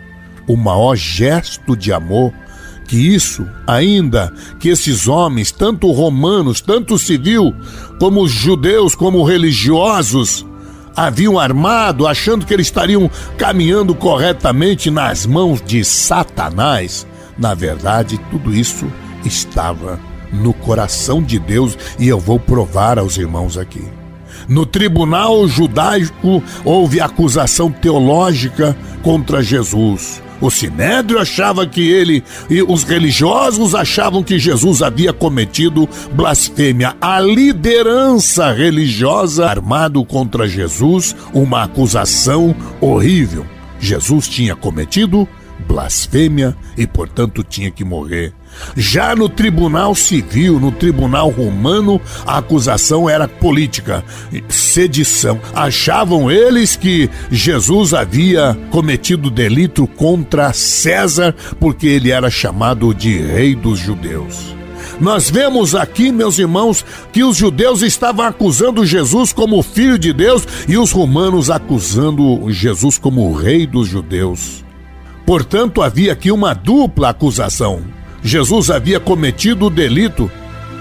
o 0.44 0.56
maior 0.56 0.96
gesto 0.96 1.76
de 1.76 1.92
amor 1.92 2.32
que 2.86 2.96
isso, 2.96 3.46
ainda 3.66 4.32
que 4.58 4.68
esses 4.68 5.08
homens, 5.08 5.50
tanto 5.50 5.90
romanos, 5.90 6.60
tanto 6.60 6.98
civil, 6.98 7.54
como 7.98 8.28
judeus, 8.28 8.94
como 8.94 9.24
religiosos, 9.24 10.46
haviam 10.96 11.38
armado, 11.38 12.06
achando 12.06 12.46
que 12.46 12.54
eles 12.54 12.68
estariam 12.68 13.10
caminhando 13.36 13.94
corretamente 13.94 14.90
nas 14.90 15.26
mãos 15.26 15.60
de 15.60 15.84
Satanás. 15.84 17.06
Na 17.36 17.52
verdade, 17.52 18.18
tudo 18.30 18.54
isso 18.54 18.86
estava 19.24 20.00
no 20.32 20.54
coração 20.54 21.22
de 21.22 21.38
Deus 21.38 21.76
e 21.98 22.08
eu 22.08 22.18
vou 22.18 22.40
provar 22.40 22.98
aos 22.98 23.18
irmãos 23.18 23.58
aqui. 23.58 23.84
No 24.48 24.64
tribunal 24.64 25.46
judaico 25.48 26.42
houve 26.64 27.00
acusação 27.00 27.70
teológica 27.70 28.76
contra 29.02 29.42
Jesus. 29.42 30.22
O 30.40 30.50
sinédrio 30.50 31.18
achava 31.18 31.66
que 31.66 31.88
ele 31.88 32.22
e 32.50 32.62
os 32.62 32.84
religiosos 32.84 33.74
achavam 33.74 34.22
que 34.22 34.38
Jesus 34.38 34.82
havia 34.82 35.12
cometido 35.12 35.88
blasfêmia. 36.12 36.94
A 37.00 37.20
liderança 37.20 38.52
religiosa 38.52 39.46
armado 39.46 40.04
contra 40.04 40.46
Jesus 40.46 41.16
uma 41.32 41.64
acusação 41.64 42.54
horrível. 42.80 43.46
Jesus 43.78 44.28
tinha 44.28 44.54
cometido 44.54 45.28
blasfêmia 45.66 46.56
e, 46.76 46.86
portanto, 46.86 47.42
tinha 47.42 47.70
que 47.70 47.84
morrer. 47.84 48.32
Já 48.76 49.14
no 49.14 49.28
tribunal 49.28 49.94
civil, 49.94 50.58
no 50.60 50.72
tribunal 50.72 51.30
romano, 51.30 52.00
a 52.26 52.38
acusação 52.38 53.08
era 53.08 53.26
política, 53.26 54.04
sedição. 54.48 55.40
Achavam 55.54 56.30
eles 56.30 56.76
que 56.76 57.10
Jesus 57.30 57.94
havia 57.94 58.56
cometido 58.70 59.30
delito 59.30 59.86
contra 59.86 60.52
César 60.52 61.34
porque 61.58 61.86
ele 61.86 62.10
era 62.10 62.30
chamado 62.30 62.94
de 62.94 63.18
rei 63.18 63.54
dos 63.54 63.78
judeus. 63.78 64.56
Nós 65.00 65.28
vemos 65.28 65.74
aqui, 65.74 66.10
meus 66.10 66.38
irmãos, 66.38 66.84
que 67.12 67.22
os 67.22 67.36
judeus 67.36 67.82
estavam 67.82 68.24
acusando 68.24 68.86
Jesus 68.86 69.32
como 69.32 69.62
filho 69.62 69.98
de 69.98 70.12
Deus 70.12 70.46
e 70.66 70.78
os 70.78 70.90
romanos 70.90 71.50
acusando 71.50 72.50
Jesus 72.50 72.96
como 72.96 73.32
rei 73.34 73.66
dos 73.66 73.88
judeus. 73.88 74.64
Portanto, 75.26 75.82
havia 75.82 76.12
aqui 76.12 76.30
uma 76.30 76.54
dupla 76.54 77.10
acusação. 77.10 77.82
Jesus 78.26 78.70
havia 78.70 78.98
cometido 78.98 79.66
o 79.66 79.70
delito, 79.70 80.28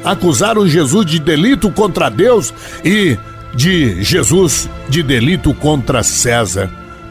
acusaram 0.03 0.67
Jesus 0.67 1.05
de 1.05 1.19
delito 1.19 1.69
contra 1.69 2.09
Deus 2.09 2.51
e 2.83 3.17
de 3.53 4.03
Jesus 4.03 4.67
de 4.89 5.03
delito 5.03 5.53
contra 5.53 6.01
César, 6.01 6.69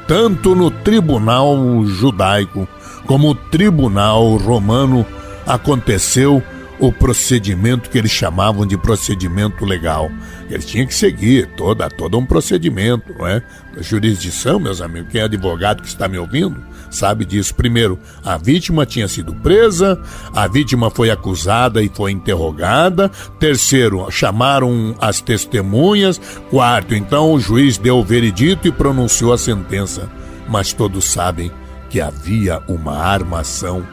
tanto 0.08 0.54
no 0.56 0.72
tribunal 0.72 1.86
judaico 1.86 2.68
como 3.06 3.28
no 3.28 3.34
tribunal 3.34 4.36
romano 4.36 5.06
aconteceu 5.46 6.42
o 6.80 6.92
procedimento 6.92 7.88
que 7.88 7.96
eles 7.96 8.10
chamavam 8.10 8.66
de 8.66 8.76
procedimento 8.76 9.64
legal. 9.64 10.10
Eles 10.50 10.66
tinham 10.66 10.86
que 10.86 10.94
seguir 10.94 11.46
toda, 11.56 11.88
todo 11.88 12.18
um 12.18 12.26
procedimento, 12.26 13.14
não 13.16 13.26
é? 13.26 13.40
A 13.78 13.82
jurisdição, 13.82 14.58
meus 14.58 14.80
amigos, 14.80 15.12
quem 15.12 15.20
é 15.20 15.24
advogado 15.24 15.80
que 15.80 15.88
está 15.88 16.08
me 16.08 16.18
ouvindo, 16.18 16.60
sabe 16.94 17.24
disso. 17.24 17.54
Primeiro, 17.54 17.98
a 18.24 18.36
vítima 18.36 18.86
tinha 18.86 19.08
sido 19.08 19.34
presa, 19.34 20.00
a 20.34 20.46
vítima 20.46 20.90
foi 20.90 21.10
acusada 21.10 21.82
e 21.82 21.88
foi 21.88 22.12
interrogada. 22.12 23.10
Terceiro, 23.38 24.10
chamaram 24.10 24.94
as 25.00 25.20
testemunhas. 25.20 26.20
Quarto, 26.50 26.94
então 26.94 27.32
o 27.32 27.40
juiz 27.40 27.76
deu 27.76 27.98
o 27.98 28.04
veredito 28.04 28.68
e 28.68 28.72
pronunciou 28.72 29.32
a 29.32 29.38
sentença. 29.38 30.08
Mas 30.48 30.72
todos 30.72 31.04
sabem 31.04 31.50
que 31.90 32.00
havia 32.00 32.62
uma 32.68 32.96
armação. 32.96 33.86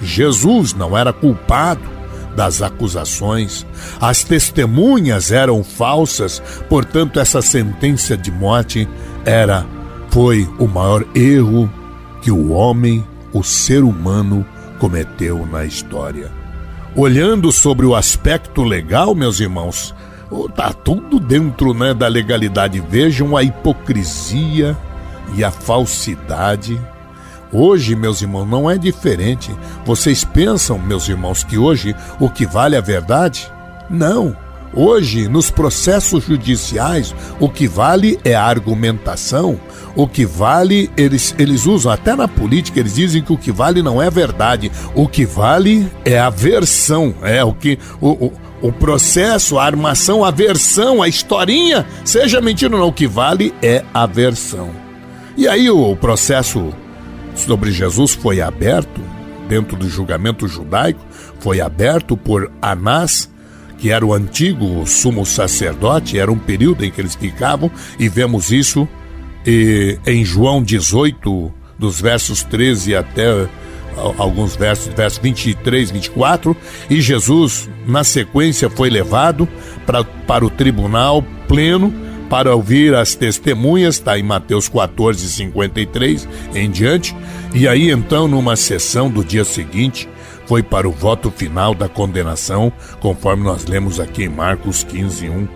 Jesus 0.00 0.74
não 0.74 0.96
era 0.96 1.12
culpado 1.12 1.98
das 2.36 2.62
acusações. 2.62 3.66
As 4.00 4.22
testemunhas 4.22 5.32
eram 5.32 5.64
falsas, 5.64 6.40
portanto 6.68 7.18
essa 7.18 7.42
sentença 7.42 8.16
de 8.16 8.30
morte 8.30 8.88
era 9.24 9.66
foi 10.10 10.48
o 10.58 10.66
maior 10.66 11.04
erro 11.14 11.70
que 12.28 12.32
o 12.32 12.50
homem, 12.50 13.02
o 13.32 13.42
ser 13.42 13.82
humano, 13.82 14.44
cometeu 14.78 15.46
na 15.46 15.64
história. 15.64 16.30
Olhando 16.94 17.50
sobre 17.50 17.86
o 17.86 17.96
aspecto 17.96 18.62
legal, 18.62 19.14
meus 19.14 19.40
irmãos, 19.40 19.94
tá 20.54 20.74
tudo 20.74 21.18
dentro 21.18 21.72
né, 21.72 21.94
da 21.94 22.06
legalidade. 22.06 22.80
Vejam 22.86 23.34
a 23.34 23.42
hipocrisia 23.42 24.76
e 25.34 25.42
a 25.42 25.50
falsidade. 25.50 26.78
Hoje, 27.50 27.96
meus 27.96 28.20
irmãos, 28.20 28.44
não 28.44 28.68
é 28.68 28.76
diferente. 28.76 29.50
Vocês 29.86 30.22
pensam, 30.22 30.78
meus 30.78 31.08
irmãos, 31.08 31.42
que 31.42 31.56
hoje 31.56 31.96
o 32.20 32.28
que 32.28 32.44
vale 32.44 32.74
é 32.74 32.78
a 32.78 32.82
verdade? 32.82 33.50
Não. 33.88 34.36
Hoje, 34.72 35.28
nos 35.28 35.50
processos 35.50 36.24
judiciais, 36.24 37.14
o 37.40 37.48
que 37.48 37.66
vale 37.66 38.18
é 38.24 38.34
a 38.34 38.44
argumentação, 38.44 39.58
o 39.96 40.06
que 40.06 40.26
vale, 40.26 40.90
eles, 40.96 41.34
eles 41.38 41.66
usam, 41.66 41.90
até 41.90 42.14
na 42.14 42.28
política, 42.28 42.78
eles 42.78 42.94
dizem 42.94 43.22
que 43.22 43.32
o 43.32 43.38
que 43.38 43.50
vale 43.50 43.82
não 43.82 44.00
é 44.00 44.10
verdade, 44.10 44.70
o 44.94 45.08
que 45.08 45.24
vale 45.24 45.90
é 46.04 46.18
a 46.18 46.30
versão, 46.30 47.14
é 47.22 47.42
o 47.42 47.52
que. 47.52 47.78
O, 48.00 48.26
o, 48.26 48.32
o 48.60 48.72
processo, 48.72 49.58
a 49.58 49.64
armação, 49.64 50.24
a 50.24 50.30
versão, 50.30 51.00
a 51.00 51.08
historinha, 51.08 51.86
seja 52.04 52.40
mentira 52.40 52.74
ou 52.74 52.80
não, 52.80 52.88
o 52.88 52.92
que 52.92 53.06
vale 53.06 53.54
é 53.62 53.84
a 53.94 54.04
versão. 54.04 54.70
E 55.36 55.46
aí 55.46 55.70
o 55.70 55.94
processo 55.94 56.74
sobre 57.36 57.70
Jesus 57.70 58.14
foi 58.14 58.40
aberto, 58.40 59.00
dentro 59.48 59.76
do 59.76 59.88
julgamento 59.88 60.48
judaico, 60.48 61.00
foi 61.38 61.60
aberto 61.60 62.16
por 62.16 62.50
Anás, 62.60 63.30
que 63.78 63.90
era 63.90 64.04
o 64.04 64.12
antigo 64.12 64.84
sumo 64.86 65.24
sacerdote, 65.24 66.18
era 66.18 66.30
um 66.30 66.38
período 66.38 66.84
em 66.84 66.90
que 66.90 67.00
eles 67.00 67.14
ficavam, 67.14 67.70
e 67.98 68.08
vemos 68.08 68.50
isso 68.50 68.86
e, 69.46 69.98
em 70.06 70.24
João 70.24 70.62
18, 70.62 71.52
dos 71.78 72.00
versos 72.00 72.42
13 72.42 72.96
até 72.96 73.48
alguns 74.16 74.54
versos, 74.54 74.92
versos 74.94 75.18
23, 75.18 75.90
24, 75.90 76.56
e 76.90 77.00
Jesus, 77.00 77.68
na 77.86 78.04
sequência, 78.04 78.68
foi 78.70 78.90
levado 78.90 79.48
pra, 79.86 80.04
para 80.04 80.44
o 80.44 80.50
tribunal 80.50 81.24
pleno 81.46 81.92
para 82.28 82.54
ouvir 82.54 82.94
as 82.94 83.14
testemunhas, 83.14 83.94
está 83.94 84.18
em 84.18 84.22
Mateus 84.22 84.68
14, 84.68 85.26
53 85.28 86.28
em 86.54 86.70
diante, 86.70 87.16
e 87.54 87.66
aí 87.66 87.90
então, 87.90 88.28
numa 88.28 88.54
sessão 88.54 89.10
do 89.10 89.24
dia 89.24 89.44
seguinte, 89.44 90.08
foi 90.48 90.62
para 90.62 90.88
o 90.88 90.92
voto 90.92 91.30
final 91.30 91.74
da 91.74 91.90
condenação, 91.90 92.72
conforme 93.00 93.44
nós 93.44 93.66
lemos 93.66 94.00
aqui 94.00 94.24
em 94.24 94.28
Marcos 94.30 94.82
15, 94.82 95.28
1. 95.28 95.48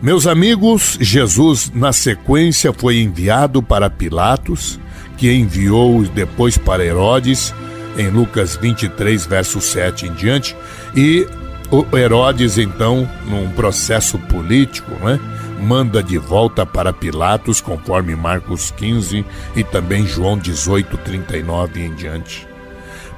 Meus 0.00 0.26
amigos, 0.26 0.96
Jesus, 0.98 1.70
na 1.74 1.92
sequência, 1.92 2.72
foi 2.72 3.00
enviado 3.00 3.62
para 3.62 3.90
Pilatos, 3.90 4.80
que 5.18 5.30
enviou 5.30 6.02
depois 6.04 6.56
para 6.56 6.84
Herodes, 6.84 7.54
em 7.98 8.08
Lucas 8.08 8.56
23, 8.56 9.26
verso 9.26 9.60
7 9.60 10.06
em 10.06 10.14
diante, 10.14 10.56
e 10.96 11.28
o 11.70 11.84
Herodes, 11.94 12.56
então, 12.56 13.08
num 13.26 13.50
processo 13.50 14.18
político, 14.18 14.90
né, 15.04 15.20
manda 15.60 16.02
de 16.02 16.16
volta 16.16 16.64
para 16.64 16.94
Pilatos, 16.94 17.60
conforme 17.60 18.16
Marcos 18.16 18.70
15 18.70 19.24
e 19.54 19.62
também 19.62 20.06
João 20.06 20.38
18, 20.38 20.96
39 20.96 21.84
em 21.84 21.94
diante. 21.94 22.51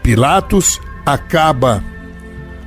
Pilatos 0.05 0.79
acaba 1.07 1.83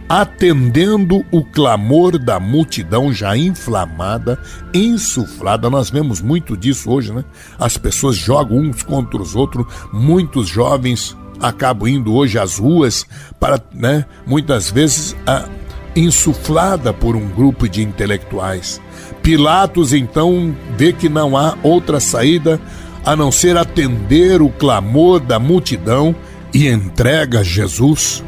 atendendo 0.10 1.23
o 1.30 1.45
clamor 1.45 2.17
da 2.17 2.39
multidão 2.39 3.13
já 3.13 3.38
inflamada, 3.38 4.39
insuflada. 4.73 5.69
Nós 5.69 5.91
vemos 5.91 6.19
muito 6.19 6.58
disso 6.58 6.89
hoje, 6.89 7.13
né? 7.13 7.23
As 7.60 7.78
pessoas 7.78 8.15
jogam 8.15 8.58
uns 8.58 8.82
contra 8.82 9.21
os 9.21 9.36
outros, 9.36 9.67
muitos 9.93 10.47
jovens 10.47 11.15
acabam 11.39 11.88
indo 11.88 12.12
hoje 12.12 12.39
às 12.39 12.58
ruas 12.58 13.06
para, 13.39 13.62
né, 13.71 14.04
muitas 14.26 14.71
vezes 14.71 15.15
a, 15.28 15.47
insuflada 15.95 16.91
por 16.91 17.15
um 17.15 17.28
grupo 17.28 17.69
de 17.69 17.84
intelectuais. 17.84 18.82
Pilatos 19.21 19.93
então 19.93 20.58
vê 20.76 20.91
que 20.91 21.08
não 21.08 21.38
há 21.38 21.56
outra 21.62 22.00
saída 22.00 22.60
a 23.06 23.15
não 23.15 23.32
ser 23.32 23.58
atender 23.58 24.41
o 24.41 24.50
clamor 24.50 25.19
da 25.19 25.38
multidão 25.38 26.15
e 26.54 26.68
entrega 26.68 27.44
Jesus 27.44 28.24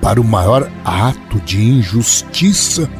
para 0.00 0.20
o 0.20 0.24
maior 0.24 0.70
ato 0.84 1.40
de 1.40 1.62
injustiça 1.62 2.90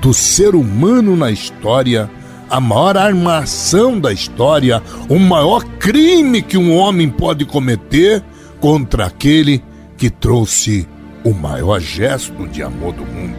do 0.00 0.14
ser 0.14 0.54
humano 0.54 1.16
na 1.16 1.30
história, 1.30 2.10
a 2.48 2.60
maior 2.60 2.96
armação 2.96 3.98
da 3.98 4.12
história, 4.12 4.82
o 5.08 5.18
maior 5.18 5.64
crime 5.78 6.42
que 6.42 6.56
um 6.56 6.76
homem 6.76 7.08
pode 7.08 7.44
cometer 7.44 8.22
contra 8.60 9.06
aquele 9.06 9.62
que 9.96 10.10
trouxe 10.10 10.88
o 11.22 11.32
maior 11.32 11.80
gesto 11.80 12.46
de 12.48 12.62
amor 12.62 12.92
do 12.92 13.04
mundo. 13.04 13.38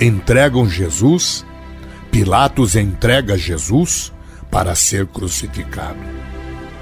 Entregam 0.00 0.68
Jesus, 0.68 1.44
Pilatos 2.10 2.76
entrega 2.76 3.38
Jesus 3.38 4.12
para 4.50 4.74
ser 4.74 5.06
crucificado. 5.06 5.98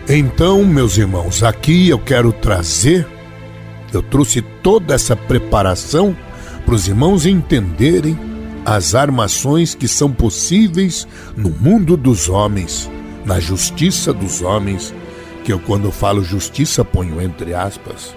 Então, 0.08 0.64
meus 0.64 0.98
irmãos, 0.98 1.42
aqui 1.42 1.88
eu 1.88 1.98
quero 1.98 2.32
trazer 2.32 3.06
eu 3.92 4.02
trouxe 4.02 4.42
toda 4.62 4.94
essa 4.94 5.16
preparação 5.16 6.16
para 6.64 6.74
os 6.74 6.86
irmãos 6.86 7.26
entenderem 7.26 8.18
as 8.64 8.94
armações 8.94 9.74
que 9.74 9.88
são 9.88 10.12
possíveis 10.12 11.06
no 11.36 11.50
mundo 11.50 11.96
dos 11.96 12.28
homens, 12.28 12.90
na 13.24 13.40
justiça 13.40 14.12
dos 14.12 14.42
homens, 14.42 14.94
que 15.44 15.52
eu, 15.52 15.58
quando 15.58 15.90
falo 15.90 16.22
justiça, 16.22 16.84
ponho 16.84 17.20
entre 17.20 17.54
aspas. 17.54 18.14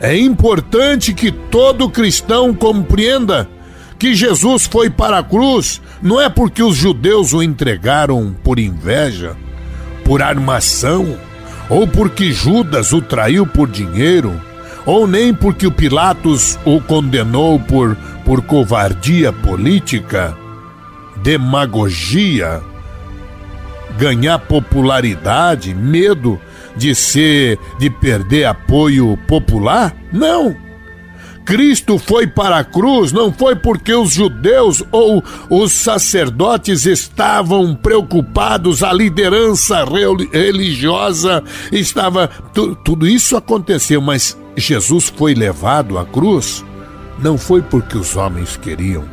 É 0.00 0.16
importante 0.16 1.12
que 1.12 1.30
todo 1.30 1.90
cristão 1.90 2.54
compreenda 2.54 3.48
que 3.98 4.14
Jesus 4.14 4.66
foi 4.66 4.90
para 4.90 5.18
a 5.18 5.22
cruz 5.22 5.80
não 6.00 6.20
é 6.20 6.28
porque 6.28 6.62
os 6.62 6.76
judeus 6.76 7.32
o 7.32 7.42
entregaram 7.42 8.34
por 8.42 8.58
inveja, 8.58 9.36
por 10.04 10.22
armação, 10.22 11.16
ou 11.68 11.86
porque 11.86 12.32
Judas 12.32 12.92
o 12.92 13.00
traiu 13.00 13.46
por 13.46 13.68
dinheiro 13.68 14.40
ou 14.84 15.06
nem 15.06 15.32
porque 15.32 15.66
o 15.66 15.72
Pilatos 15.72 16.58
o 16.64 16.80
condenou 16.80 17.58
por, 17.58 17.96
por 18.24 18.42
covardia 18.42 19.32
política, 19.32 20.36
demagogia, 21.16 22.60
ganhar 23.98 24.38
popularidade, 24.38 25.74
medo 25.74 26.40
de 26.76 26.94
ser, 26.94 27.58
de 27.78 27.90
perder 27.90 28.44
apoio 28.46 29.16
popular? 29.28 29.94
Não. 30.12 30.56
Cristo 31.44 31.98
foi 31.98 32.26
para 32.26 32.58
a 32.58 32.64
cruz 32.64 33.10
não 33.10 33.32
foi 33.32 33.56
porque 33.56 33.92
os 33.92 34.12
judeus 34.12 34.82
ou 34.92 35.22
os 35.50 35.72
sacerdotes 35.72 36.86
estavam 36.86 37.74
preocupados, 37.74 38.82
a 38.82 38.92
liderança 38.92 39.84
religiosa 40.32 41.42
estava. 41.72 42.28
Tudo 42.84 43.08
isso 43.08 43.36
aconteceu, 43.36 44.00
mas 44.00 44.36
Jesus 44.56 45.08
foi 45.08 45.34
levado 45.34 45.98
à 45.98 46.04
cruz 46.04 46.64
não 47.18 47.38
foi 47.38 47.62
porque 47.62 47.96
os 47.96 48.16
homens 48.16 48.56
queriam. 48.56 49.04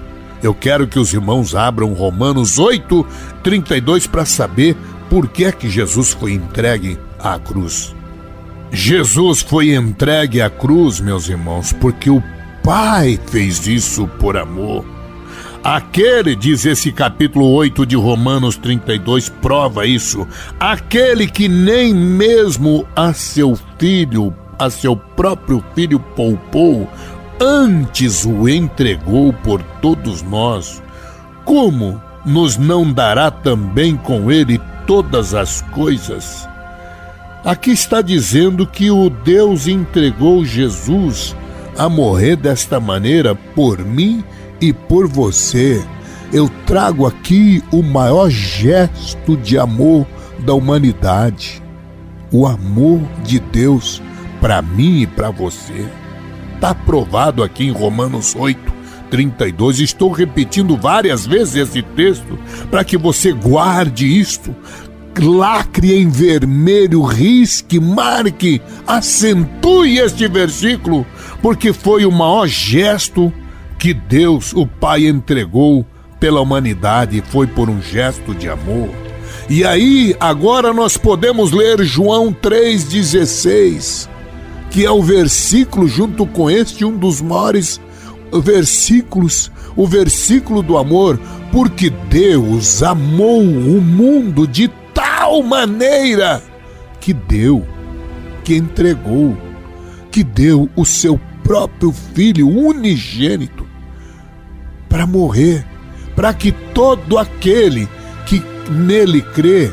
Eu 0.42 0.54
quero 0.54 0.88
que 0.88 0.98
os 0.98 1.14
irmãos 1.14 1.54
abram 1.54 1.94
Romanos 1.94 2.58
8, 2.58 3.06
32 3.44 4.08
para 4.08 4.26
saber 4.26 4.76
por 5.10 5.28
que 5.28 5.46
é 5.46 5.52
que 5.52 5.70
Jesus 5.70 6.14
foi 6.14 6.34
entregue 6.34 6.98
à 7.20 7.38
cruz. 7.38 7.94
Jesus 8.72 9.42
foi 9.42 9.76
entregue 9.76 10.42
à 10.42 10.50
cruz, 10.50 11.00
meus 11.00 11.28
irmãos, 11.28 11.74
porque 11.74 12.10
o 12.10 12.24
Pai 12.64 13.20
fez 13.28 13.68
isso 13.68 14.08
por 14.20 14.38
amor. 14.38 14.86
Aquele, 15.64 16.36
diz 16.36 16.66
esse 16.66 16.92
capítulo 16.92 17.52
8 17.52 17.86
de 17.86 17.96
Romanos 17.96 18.56
32, 18.58 19.28
prova 19.28 19.86
isso. 19.86 20.26
Aquele 20.60 21.28
que 21.28 21.50
nem 21.50 21.94
mesmo 21.94 22.88
a 22.96 23.12
seu 23.12 23.58
filho, 23.78 24.34
a 24.60 24.70
seu 24.70 24.96
próprio 24.96 25.64
filho 25.74 26.00
poupou, 26.00 26.88
antes 27.40 28.26
o 28.26 28.50
entregou 28.50 29.32
por 29.32 29.64
todos 29.82 30.22
nós. 30.22 30.84
Como 31.46 32.00
nos 32.26 32.58
não 32.58 32.92
dará 32.92 33.32
também 33.32 33.96
com 33.96 34.30
ele 34.30 34.60
todas 34.86 35.34
as 35.34 35.62
coisas? 35.72 36.48
Aqui 37.46 37.72
está 37.72 38.02
dizendo 38.02 38.68
que 38.68 38.92
o 38.92 39.10
Deus 39.10 39.66
entregou 39.66 40.44
Jesus 40.44 41.34
a 41.78 41.88
morrer 41.88 42.36
desta 42.36 42.82
maneira 42.82 43.34
por 43.34 43.80
mim 43.80 44.22
e 44.60 44.74
por 44.74 45.08
você. 45.08 45.82
Eu 46.34 46.52
trago 46.66 47.08
aqui 47.08 47.64
o 47.72 47.82
maior 47.82 48.30
gesto 48.30 49.38
de 49.38 49.58
amor 49.58 50.06
da 50.40 50.54
humanidade, 50.54 51.64
o 52.32 52.46
amor 52.46 53.00
de 53.24 53.40
Deus 53.40 54.02
para 54.40 54.62
mim 54.62 55.02
e 55.02 55.08
para 55.08 55.30
você. 55.30 55.88
Está 56.56 56.74
provado 56.74 57.44
aqui 57.44 57.66
em 57.66 57.72
Romanos 57.72 58.36
8, 58.36 58.74
32. 59.10 59.80
Estou 59.80 60.12
repetindo 60.12 60.76
várias 60.78 61.26
vezes 61.26 61.56
esse 61.56 61.82
texto 61.82 62.38
para 62.70 62.84
que 62.84 62.98
você 62.98 63.32
guarde 63.32 64.06
isto, 64.06 64.56
lacre 65.18 65.98
em 65.98 66.10
vermelho, 66.10 67.02
risque, 67.04 67.80
marque, 67.80 68.62
acentue 68.86 69.98
este 69.98 70.28
versículo, 70.28 71.06
porque 71.42 71.74
foi 71.74 72.06
o 72.06 72.12
maior 72.12 72.48
gesto 72.48 73.34
que 73.78 73.94
Deus, 73.94 74.54
o 74.54 74.68
Pai, 74.68 75.08
entregou 75.08 75.86
pela 76.20 76.42
humanidade, 76.42 77.24
foi 77.30 77.48
por 77.48 77.70
um 77.70 77.82
gesto 77.82 78.36
de 78.36 78.50
amor. 78.50 78.90
E 79.50 79.64
aí, 79.66 80.16
agora 80.20 80.74
nós 80.74 80.98
podemos 80.98 81.52
ler 81.52 81.84
João 81.84 82.32
3,16, 82.34 84.10
que 84.70 84.86
é 84.86 84.92
o 84.92 85.02
versículo, 85.02 85.88
junto 85.88 86.26
com 86.26 86.50
este, 86.50 86.86
um 86.86 86.96
dos 86.96 87.22
maiores 87.22 87.82
versículos, 88.44 89.52
o 89.76 89.88
versículo 89.88 90.62
do 90.62 90.78
amor, 90.78 91.20
porque 91.52 91.90
Deus 91.90 92.84
amou 92.84 93.42
o 93.42 93.82
mundo 93.82 94.46
de 94.48 94.68
tal 94.94 95.42
maneira 95.42 96.42
que 97.00 97.14
deu, 97.14 97.66
que 98.44 98.56
entregou, 98.56 99.36
que 100.12 100.24
deu 100.24 100.70
o 100.76 100.86
seu 100.86 101.20
próprio 101.44 101.92
filho 101.92 102.48
unigênito 102.48 103.66
para 104.88 105.08
morrer, 105.08 105.66
para 106.16 106.34
que 106.34 106.52
todo 106.52 107.18
aquele 107.18 107.88
que 108.28 108.44
nele 108.70 109.22
crê, 109.22 109.72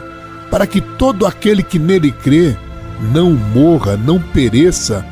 para 0.50 0.66
que 0.66 0.80
todo 0.80 1.26
aquele 1.26 1.62
que 1.62 1.78
nele 1.78 2.12
crê 2.12 2.56
não 3.00 3.32
morra, 3.32 3.96
não 3.96 4.20
pereça, 4.20 5.04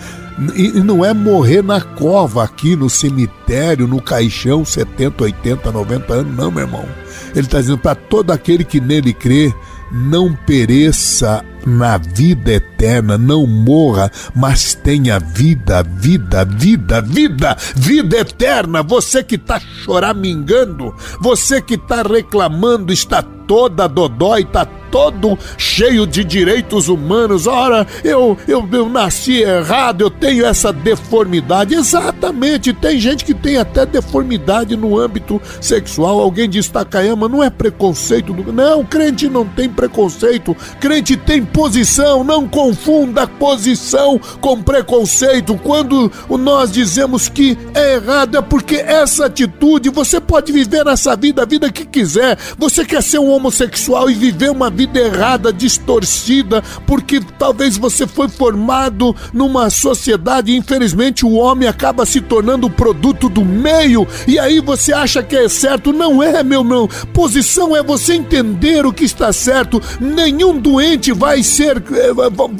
e 0.55 0.68
não 0.81 1.05
é 1.05 1.14
morrer 1.14 1.62
na 1.62 1.81
cova 1.81 2.42
aqui 2.42 2.75
no 2.75 2.90
cemitério, 2.90 3.87
no 3.87 4.03
caixão, 4.03 4.64
70, 4.64 5.23
80, 5.23 5.70
90 5.73 6.12
anos, 6.12 6.37
não, 6.37 6.51
meu 6.51 6.64
irmão. 6.64 6.85
Ele 7.31 7.47
está 7.47 7.61
dizendo 7.61 7.79
para 7.79 7.94
todo 7.94 8.31
aquele 8.33 8.64
que 8.64 8.81
nele 8.81 9.12
crê, 9.12 9.55
não 9.92 10.35
pereça 10.35 11.44
na 11.66 11.98
vida 11.98 12.53
eterna, 12.53 13.16
não 13.16 13.46
morra, 13.46 14.11
mas 14.35 14.74
tenha 14.74 15.18
vida, 15.18 15.83
vida, 15.83 16.44
vida, 16.44 17.00
vida, 17.00 17.57
vida 17.74 18.18
eterna. 18.18 18.83
Você 18.83 19.22
que 19.22 19.37
está 19.37 19.61
choramingando, 19.61 20.94
você 21.20 21.61
que 21.61 21.74
está 21.74 22.03
reclamando, 22.03 22.92
está 22.92 23.22
toda 23.46 23.87
dodói, 23.87 24.42
está 24.42 24.66
todo 24.94 25.37
cheio 25.59 26.07
de 26.07 26.22
direitos 26.22 26.88
humanos. 26.88 27.48
Ora, 27.48 27.85
eu, 28.05 28.38
eu, 28.46 28.66
eu 28.70 28.88
nasci 28.88 29.42
errado, 29.42 30.03
eu 30.03 30.11
tenho 30.11 30.46
essa 30.46 30.72
deformidade. 30.72 31.74
Exatamente, 31.74 32.72
tem 32.72 32.98
gente 33.00 33.24
que 33.24 33.35
tem 33.35 33.57
até 33.57 33.85
deformidade 33.85 34.77
no 34.77 34.96
âmbito 34.98 35.42
sexual. 35.61 36.20
Alguém 36.20 36.48
diz, 36.48 36.68
Takayama, 36.68 37.29
não 37.29 37.42
é 37.42 37.50
preconceito. 37.50 38.33
Do... 38.33 38.53
Não, 38.53 38.85
crente 38.85 39.29
não 39.29 39.44
tem 39.44 39.68
preconceito, 39.68 40.57
crente 40.81 41.16
tem 41.16 41.44
posição. 41.54 42.24
Não 42.24 42.48
confunda 42.48 43.28
posição 43.28 44.20
com 44.40 44.60
preconceito. 44.60 45.56
Quando 45.62 46.10
nós 46.28 46.72
dizemos 46.72 47.28
que 47.28 47.56
é 47.72 47.94
errado, 47.94 48.36
é 48.36 48.42
porque 48.42 48.74
essa 48.74 49.26
atitude, 49.26 49.88
você 49.88 50.20
pode 50.20 50.52
viver 50.52 50.84
nessa 50.84 51.14
vida 51.14 51.42
a 51.42 51.46
vida 51.46 51.70
que 51.70 51.86
quiser. 51.86 52.36
Você 52.58 52.84
quer 52.84 53.02
ser 53.02 53.20
um 53.20 53.30
homossexual 53.30 54.10
e 54.10 54.14
viver 54.14 54.50
uma 54.50 54.68
vida 54.68 54.98
errada, 54.98 55.52
distorcida, 55.52 56.60
porque 56.86 57.20
talvez 57.38 57.76
você 57.76 58.04
foi 58.06 58.28
formado 58.28 59.14
numa 59.32 59.70
sociedade, 59.70 60.56
infelizmente 60.56 61.24
o 61.24 61.34
homem 61.34 61.68
acaba 61.68 62.04
se 62.04 62.20
tornando 62.20 62.68
produto 62.68 63.28
do 63.28 63.44
meio, 63.44 64.06
e 64.26 64.38
aí 64.38 64.60
você 64.60 64.92
acha 64.92 65.22
que 65.22 65.36
é 65.36 65.48
certo, 65.48 65.92
não 65.92 66.20
é, 66.20 66.42
meu 66.42 66.64
não. 66.64 66.88
Posição 67.12 67.76
é 67.76 67.82
você 67.82 68.14
entender 68.14 68.84
o 68.84 68.92
que 68.92 69.04
está 69.04 69.32
certo. 69.32 69.80
Nenhum 70.00 70.58
doente 70.58 71.12
vai 71.12 71.43
ser 71.44 71.76
eh, 71.76 72.12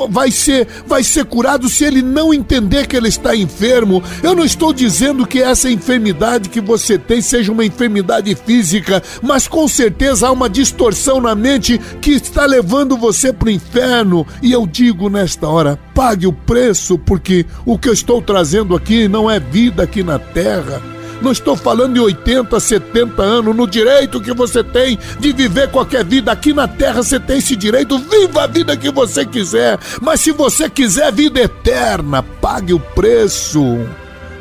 vai 0.09 0.31
ser 0.31 0.69
vai 0.87 1.03
ser 1.03 1.25
curado 1.25 1.69
se 1.69 1.85
ele 1.85 2.03
não 2.03 2.33
entender 2.33 2.87
que 2.87 2.97
ele 2.97 3.09
está 3.09 3.35
enfermo. 3.35 4.03
Eu 4.23 4.35
não 4.35 4.45
estou 4.45 4.73
dizendo 4.73 5.27
que 5.27 5.43
essa 5.43 5.71
enfermidade 5.71 6.49
que 6.49 6.61
você 6.61 6.99
tem 6.99 7.21
seja 7.21 7.51
uma 7.51 7.65
enfermidade 7.65 8.35
física, 8.35 9.03
mas 9.23 9.49
com 9.49 9.67
certeza 9.67 10.29
há 10.29 10.33
uma 10.33 10.49
distorção 10.49 11.21
na 11.21 11.35
mente 11.35 11.79
que 12.01 12.13
está 12.13 12.47
levando 12.47 12.97
você 12.97 13.33
para 13.33 13.49
o 13.49 13.51
inferno. 13.51 14.27
E 14.43 14.53
eu 14.53 14.67
digo 14.67 15.09
nesta 15.09 15.49
hora: 15.49 15.79
pague 15.95 16.27
o 16.27 16.33
preço, 16.33 16.99
porque 16.99 17.47
o 17.65 17.79
que 17.79 17.89
eu 17.89 17.93
estou 17.93 18.21
trazendo 18.23 18.77
aqui 18.77 19.09
não 19.09 19.31
é 19.31 19.41
vida 19.41 19.83
aqui 19.83 20.03
na 20.03 20.19
terra. 20.19 20.94
Não 21.25 21.33
estou 21.33 21.57
falando 21.57 21.95
de 21.95 22.01
80, 22.01 22.61
70 22.61 23.23
anos, 23.23 23.57
no 23.57 23.67
direito 23.67 24.21
que 24.21 24.35
você 24.35 24.63
tem 24.63 24.99
de 25.19 25.33
viver 25.33 25.71
qualquer 25.71 26.05
vida. 26.05 26.31
Aqui 26.31 26.53
na 26.53 26.69
terra 26.69 27.03
você 27.03 27.19
tem 27.19 27.39
esse 27.39 27.57
direito, 27.57 27.99
viva 27.99 28.43
a 28.43 28.47
vida 28.47 28.77
que 28.77 28.91
você 28.91 29.25
quiser. 29.25 29.79
Mas 30.03 30.21
se 30.21 30.33
você 30.33 30.69
quiser 30.69 31.11
vida 31.11 31.41
eterna, 31.41 32.23
pague 32.23 32.75
o 32.75 32.79
preço. 32.79 33.63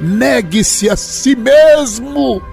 Negue-se 0.01 0.89
a 0.89 0.97
si 0.97 1.37
mesmo. 1.37 2.43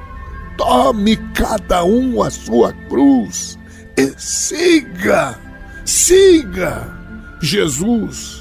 Tome 0.56 1.16
cada 1.34 1.82
um 1.82 2.22
a 2.22 2.30
sua 2.30 2.72
cruz 2.88 3.58
e 3.96 4.12
siga, 4.16 5.36
siga 5.84 6.86
Jesus. 7.42 8.39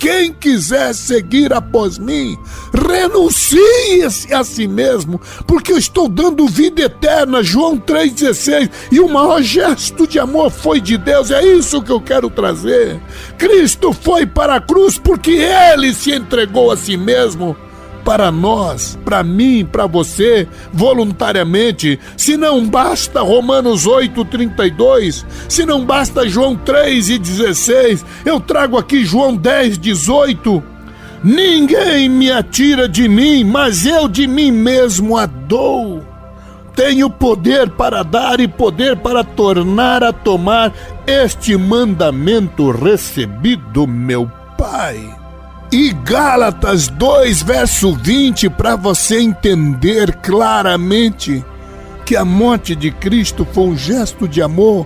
Quem 0.00 0.32
quiser 0.32 0.94
seguir 0.94 1.52
após 1.52 1.98
mim, 1.98 2.38
renuncie-se 2.72 4.32
a 4.32 4.42
si 4.42 4.66
mesmo, 4.66 5.20
porque 5.46 5.72
eu 5.72 5.76
estou 5.76 6.08
dando 6.08 6.48
vida 6.48 6.80
eterna, 6.80 7.42
João 7.42 7.78
3,16, 7.78 8.70
e 8.90 8.98
o 8.98 9.06
maior 9.10 9.42
gesto 9.42 10.06
de 10.06 10.18
amor 10.18 10.50
foi 10.50 10.80
de 10.80 10.96
Deus, 10.96 11.30
é 11.30 11.44
isso 11.44 11.82
que 11.82 11.92
eu 11.92 12.00
quero 12.00 12.30
trazer. 12.30 12.98
Cristo 13.36 13.92
foi 13.92 14.24
para 14.24 14.54
a 14.54 14.60
cruz 14.60 14.96
porque 14.96 15.32
ele 15.32 15.92
se 15.92 16.12
entregou 16.12 16.70
a 16.70 16.78
si 16.78 16.96
mesmo 16.96 17.54
para 18.10 18.32
nós, 18.32 18.98
para 19.04 19.22
mim, 19.22 19.64
para 19.64 19.86
você, 19.86 20.48
voluntariamente. 20.72 21.96
Se 22.16 22.36
não 22.36 22.66
basta 22.66 23.20
Romanos 23.20 23.86
8:32, 23.86 25.24
se 25.48 25.64
não 25.64 25.84
basta 25.84 26.28
João 26.28 26.56
3:16, 26.56 28.04
eu 28.24 28.40
trago 28.40 28.76
aqui 28.76 29.04
João 29.04 29.36
10:18. 29.36 30.60
Ninguém 31.22 32.08
me 32.08 32.32
atira 32.32 32.88
de 32.88 33.08
mim, 33.08 33.44
mas 33.44 33.86
eu 33.86 34.08
de 34.08 34.26
mim 34.26 34.50
mesmo 34.50 35.16
a 35.16 35.26
dou. 35.26 36.04
Tenho 36.74 37.08
poder 37.08 37.70
para 37.70 38.02
dar 38.02 38.40
e 38.40 38.48
poder 38.48 38.96
para 38.96 39.22
tornar 39.22 40.02
a 40.02 40.12
tomar 40.12 40.72
este 41.06 41.56
mandamento 41.56 42.72
recebido 42.72 43.86
meu 43.86 44.28
Pai. 44.58 45.19
E 45.72 45.92
Gálatas 45.92 46.88
2, 46.88 47.42
verso 47.42 47.92
20, 47.94 48.50
para 48.50 48.74
você 48.74 49.20
entender 49.20 50.16
claramente 50.16 51.44
que 52.04 52.16
a 52.16 52.24
morte 52.24 52.74
de 52.74 52.90
Cristo 52.90 53.46
foi 53.52 53.64
um 53.68 53.76
gesto 53.76 54.26
de 54.26 54.42
amor, 54.42 54.84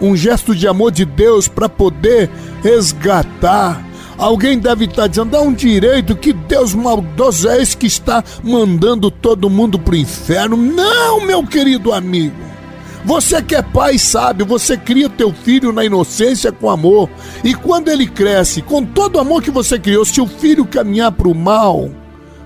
um 0.00 0.16
gesto 0.16 0.52
de 0.52 0.66
amor 0.66 0.90
de 0.90 1.04
Deus 1.04 1.46
para 1.46 1.68
poder 1.68 2.28
resgatar. 2.60 3.80
Alguém 4.18 4.58
deve 4.58 4.86
estar 4.86 5.06
dizendo, 5.06 5.30
dá 5.30 5.40
um 5.40 5.52
direito, 5.52 6.16
que 6.16 6.32
Deus 6.32 6.74
maldoso 6.74 7.48
é 7.48 7.62
esse 7.62 7.76
que 7.76 7.86
está 7.86 8.24
mandando 8.42 9.12
todo 9.12 9.48
mundo 9.48 9.78
para 9.78 9.94
o 9.94 9.98
inferno. 9.98 10.56
Não, 10.56 11.24
meu 11.24 11.46
querido 11.46 11.92
amigo. 11.92 12.45
Você 13.06 13.40
que 13.40 13.54
é 13.54 13.62
pai 13.62 14.00
sabe, 14.00 14.42
você 14.42 14.76
cria 14.76 15.08
teu 15.08 15.32
filho 15.32 15.72
na 15.72 15.84
inocência 15.84 16.50
com 16.50 16.68
amor. 16.68 17.08
E 17.44 17.54
quando 17.54 17.86
ele 17.86 18.04
cresce, 18.04 18.60
com 18.60 18.84
todo 18.84 19.14
o 19.14 19.20
amor 19.20 19.44
que 19.44 19.50
você 19.50 19.78
criou, 19.78 20.04
se 20.04 20.20
o 20.20 20.26
filho 20.26 20.66
caminhar 20.66 21.12
para 21.12 21.28
o 21.28 21.34
mal, 21.34 21.88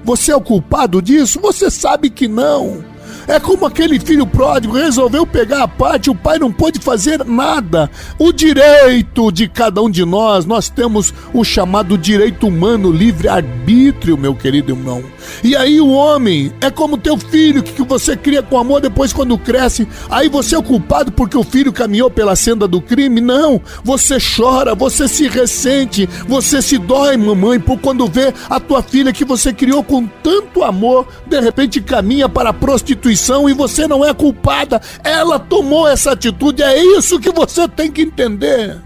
você 0.04 0.32
é 0.32 0.36
o 0.36 0.40
culpado 0.40 1.00
disso? 1.00 1.40
Você 1.40 1.70
sabe 1.70 2.10
que 2.10 2.28
não. 2.28 2.84
É 3.30 3.38
como 3.38 3.64
aquele 3.64 4.00
filho 4.00 4.26
pródigo 4.26 4.74
resolveu 4.74 5.24
pegar 5.24 5.62
a 5.62 5.68
parte, 5.68 6.10
o 6.10 6.14
pai 6.16 6.36
não 6.36 6.50
pôde 6.50 6.80
fazer 6.80 7.24
nada. 7.24 7.88
O 8.18 8.32
direito 8.32 9.30
de 9.30 9.46
cada 9.46 9.80
um 9.80 9.88
de 9.88 10.04
nós, 10.04 10.44
nós 10.44 10.68
temos 10.68 11.14
o 11.32 11.44
chamado 11.44 11.96
direito 11.96 12.48
humano, 12.48 12.90
livre-arbítrio, 12.90 14.18
meu 14.18 14.34
querido 14.34 14.72
irmão. 14.72 15.04
E 15.44 15.54
aí 15.54 15.80
o 15.80 15.90
homem 15.90 16.52
é 16.60 16.72
como 16.72 16.98
teu 16.98 17.16
filho, 17.16 17.62
que 17.62 17.84
você 17.84 18.16
cria 18.16 18.42
com 18.42 18.58
amor, 18.58 18.80
depois 18.80 19.12
quando 19.12 19.38
cresce, 19.38 19.86
aí 20.10 20.28
você 20.28 20.56
é 20.56 20.58
o 20.58 20.62
culpado 20.62 21.12
porque 21.12 21.38
o 21.38 21.44
filho 21.44 21.72
caminhou 21.72 22.10
pela 22.10 22.34
senda 22.34 22.66
do 22.66 22.80
crime? 22.80 23.20
Não, 23.20 23.60
você 23.84 24.18
chora, 24.18 24.74
você 24.74 25.06
se 25.06 25.28
ressente, 25.28 26.08
você 26.26 26.60
se 26.60 26.78
dói, 26.78 27.16
mamãe, 27.16 27.60
por 27.60 27.78
quando 27.78 28.08
vê 28.08 28.34
a 28.48 28.58
tua 28.58 28.82
filha 28.82 29.12
que 29.12 29.24
você 29.24 29.52
criou 29.52 29.84
com 29.84 30.04
tanto 30.20 30.64
amor, 30.64 31.06
de 31.28 31.38
repente 31.38 31.80
caminha 31.80 32.28
para 32.28 32.50
a 32.50 32.52
prostituição 32.52 33.19
e 33.48 33.52
você 33.52 33.87
não 33.87 34.04
é 34.04 34.12
culpada. 34.14 34.80
Ela 35.04 35.38
tomou 35.38 35.87
essa 35.88 36.12
atitude, 36.12 36.62
é 36.62 36.83
isso 36.96 37.20
que 37.20 37.30
você 37.30 37.68
tem 37.68 37.90
que 37.90 38.02
entender. 38.02 38.80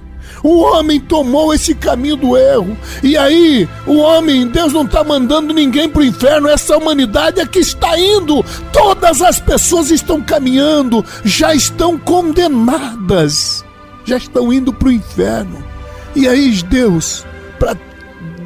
O 0.45 0.59
homem 0.61 1.01
tomou 1.01 1.55
esse 1.55 1.75
caminho 1.75 2.17
do 2.17 2.37
erro. 2.37 2.77
E 3.03 3.17
aí, 3.17 3.67
o 3.87 3.97
homem, 3.97 4.47
Deus 4.47 4.75
não 4.75 4.85
está 4.85 5.03
mandando 5.03 5.55
ninguém 5.55 5.89
para 5.89 6.03
o 6.03 6.05
inferno, 6.05 6.49
essa 6.49 6.77
humanidade 6.77 7.41
é 7.41 7.47
que 7.47 7.61
está 7.61 7.99
indo. 7.99 8.45
Todas 8.71 9.23
as 9.23 9.41
pessoas 9.41 9.91
estão 9.91 10.21
caminhando, 10.21 11.03
já 11.25 11.55
estão 11.55 11.99
condenadas, 11.99 13.65
já 14.05 14.19
estão 14.19 14.53
indo 14.53 14.71
para 14.71 14.89
o 14.89 14.93
inferno. 14.93 15.65
E 16.15 16.29
aí, 16.29 16.53
Deus, 16.65 17.25
para 17.59 17.75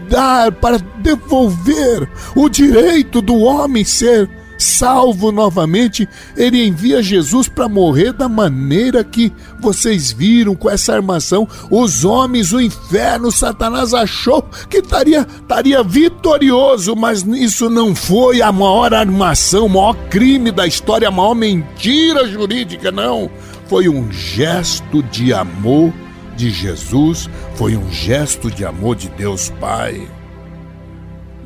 dar, 0.09 0.53
para 0.53 0.79
devolver 0.99 2.09
o 2.37 2.49
direito 2.49 3.21
do 3.21 3.39
homem 3.39 3.85
ser 3.85 4.31
salvo 4.59 5.31
novamente, 5.31 6.09
ele 6.37 6.67
envia 6.67 7.03
Jesus 7.03 7.49
para 7.49 7.69
morrer 7.69 8.13
da 8.13 8.29
maneira 8.29 9.05
que 9.05 9.33
vocês 9.61 10.11
viram 10.11 10.55
com 10.55 10.69
essa 10.69 10.93
armação. 10.93 11.49
Os 11.71 12.05
homens, 12.05 12.53
o 12.53 12.61
inferno, 12.61 13.31
Satanás 13.31 13.95
achou 13.95 14.43
que 14.69 14.79
estaria, 14.79 15.27
estaria 15.41 15.83
vitorioso, 15.83 16.97
mas 16.97 17.23
isso 17.23 17.71
não 17.71 17.95
foi 17.95 18.43
a 18.43 18.51
maior 18.51 18.93
armação, 18.93 19.67
o 19.67 19.71
maior 19.71 19.95
crime 20.11 20.51
da 20.51 20.67
história, 20.67 21.09
a 21.09 21.13
maior 21.13 21.35
mentira 21.35 22.27
jurídica, 22.27 22.91
não. 22.91 23.31
Foi 23.69 23.89
um 23.89 24.11
gesto 24.11 25.03
de 25.05 25.33
amor 25.33 25.93
de 26.37 26.51
Jesus, 26.51 27.29
foi 27.55 27.77
um 27.77 27.91
gesto 27.93 28.51
de 28.51 28.65
amor 28.65 28.97
de 28.97 29.09
Deus 29.11 29.51
Pai. 29.61 30.09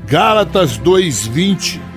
Gálatas 0.06 0.78
2:20 0.78 1.91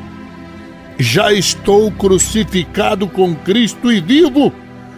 Já 0.97 1.34
estou 1.34 1.91
crucificado 1.91 3.08
com 3.08 3.36
Cristo 3.36 3.91
e 3.91 3.99
vivo, 3.99 4.51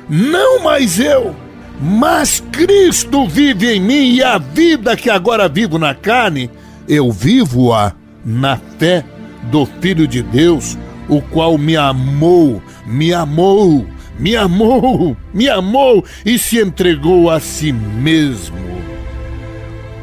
não 0.08 0.64
mais 0.64 1.00
eu, 1.00 1.36
mas 1.82 2.44
Cristo 2.52 3.28
vive 3.28 3.74
em 3.74 3.82
mim 3.82 4.14
e 4.14 4.24
a 4.24 4.38
vida 4.38 4.96
que 4.96 5.10
agora 5.10 5.50
vivo 5.50 5.78
na 5.78 5.96
carne, 5.96 6.50
eu 6.88 7.12
vivo-a 7.12 7.94
na 8.24 8.58
fé 8.78 9.04
do 9.52 9.66
Filho 9.66 10.08
de 10.08 10.22
Deus, 10.22 10.78
o 11.10 11.22
qual 11.22 11.58
me 11.58 11.76
amou, 11.76 12.62
me 12.86 13.14
amou, 13.14 13.86
me 14.20 14.36
amou, 14.36 15.16
me 15.34 15.50
amou 15.50 16.04
e 16.26 16.38
se 16.38 16.60
entregou 16.60 17.30
a 17.30 17.40
si 17.40 17.72
mesmo. 17.72 18.58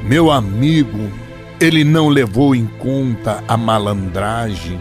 Meu 0.02 0.30
amigo, 0.30 1.10
ele 1.60 1.82
não 1.82 2.08
levou 2.08 2.54
em 2.54 2.66
conta 2.66 3.42
a 3.48 3.56
malandragem, 3.56 4.78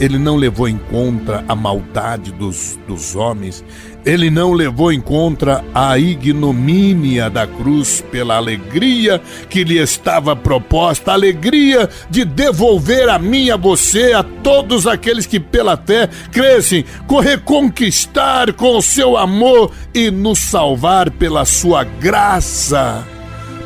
ele 0.00 0.18
não 0.18 0.36
levou 0.36 0.68
em 0.68 0.78
conta 0.78 1.44
a 1.48 1.54
maldade 1.54 2.32
dos, 2.32 2.78
dos 2.86 3.14
homens, 3.14 3.64
ele 4.04 4.30
não 4.30 4.52
levou 4.52 4.92
em 4.92 5.00
conta 5.00 5.64
a 5.72 5.96
ignomínia 5.98 7.30
da 7.30 7.46
cruz 7.46 8.04
pela 8.10 8.36
alegria 8.36 9.20
que 9.48 9.62
lhe 9.62 9.78
estava 9.78 10.34
proposta, 10.34 11.12
a 11.12 11.14
alegria 11.14 11.88
de 12.10 12.24
devolver 12.24 13.08
a 13.08 13.18
mim, 13.18 13.50
a 13.50 13.56
você, 13.56 14.12
a 14.12 14.22
todos 14.22 14.86
aqueles 14.86 15.26
que 15.26 15.38
pela 15.38 15.76
fé 15.76 16.08
crescem, 16.32 16.84
reconquistar 17.22 18.52
com 18.52 18.76
o 18.76 18.82
seu 18.82 19.16
amor 19.16 19.70
e 19.94 20.10
nos 20.10 20.38
salvar 20.38 21.10
pela 21.10 21.44
sua 21.44 21.84
graça. 21.84 23.06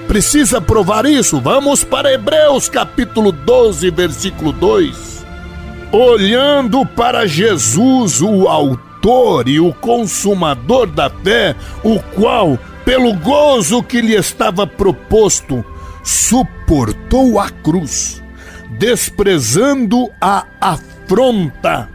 Precisa 0.07 0.61
provar 0.61 1.05
isso? 1.07 1.41
Vamos 1.41 1.83
para 1.83 2.13
Hebreus 2.13 2.69
capítulo 2.69 3.33
12, 3.33 3.91
versículo 3.91 4.53
2. 4.53 5.26
Olhando 5.99 6.85
para 6.85 7.27
Jesus, 7.27 8.21
o 8.21 8.49
autor 8.49 9.49
e 9.49 9.59
o 9.59 9.73
consumador 9.73 10.87
da 10.87 11.09
fé, 11.09 11.57
o 11.83 11.99
qual, 12.15 12.59
pelo 12.85 13.15
gozo 13.15 13.83
que 13.83 14.03
lhe 14.03 14.15
estava 14.15 14.67
proposto, 14.67 15.65
suportou 16.05 17.41
a 17.41 17.49
cruz, 17.49 18.23
desprezando 18.79 20.11
a 20.21 20.45
afronta, 20.61 21.89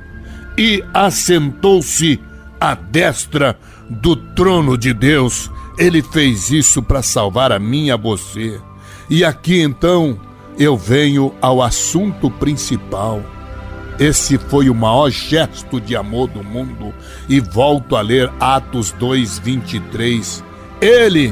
e 0.57 0.83
assentou-se 0.91 2.19
à 2.59 2.73
destra 2.73 3.55
do 3.87 4.15
trono 4.15 4.79
de 4.79 4.95
Deus 4.95 5.51
ele 5.77 6.01
fez 6.01 6.49
isso 6.49 6.81
para 6.81 7.03
salvar 7.03 7.51
a 7.51 7.59
mim 7.59 7.85
e 7.85 7.91
a 7.91 7.97
você. 7.97 8.59
E 9.07 9.23
aqui 9.23 9.61
então 9.61 10.19
eu 10.57 10.75
venho 10.75 11.35
ao 11.39 11.61
assunto 11.61 12.31
principal. 12.31 13.21
Esse 14.01 14.39
foi 14.39 14.67
o 14.67 14.73
maior 14.73 15.11
gesto 15.11 15.79
de 15.79 15.95
amor 15.95 16.27
do 16.27 16.43
mundo. 16.43 16.91
E 17.29 17.39
volto 17.39 17.95
a 17.95 18.01
ler 18.01 18.31
Atos 18.39 18.91
2:23. 18.99 20.43
Ele 20.81 21.31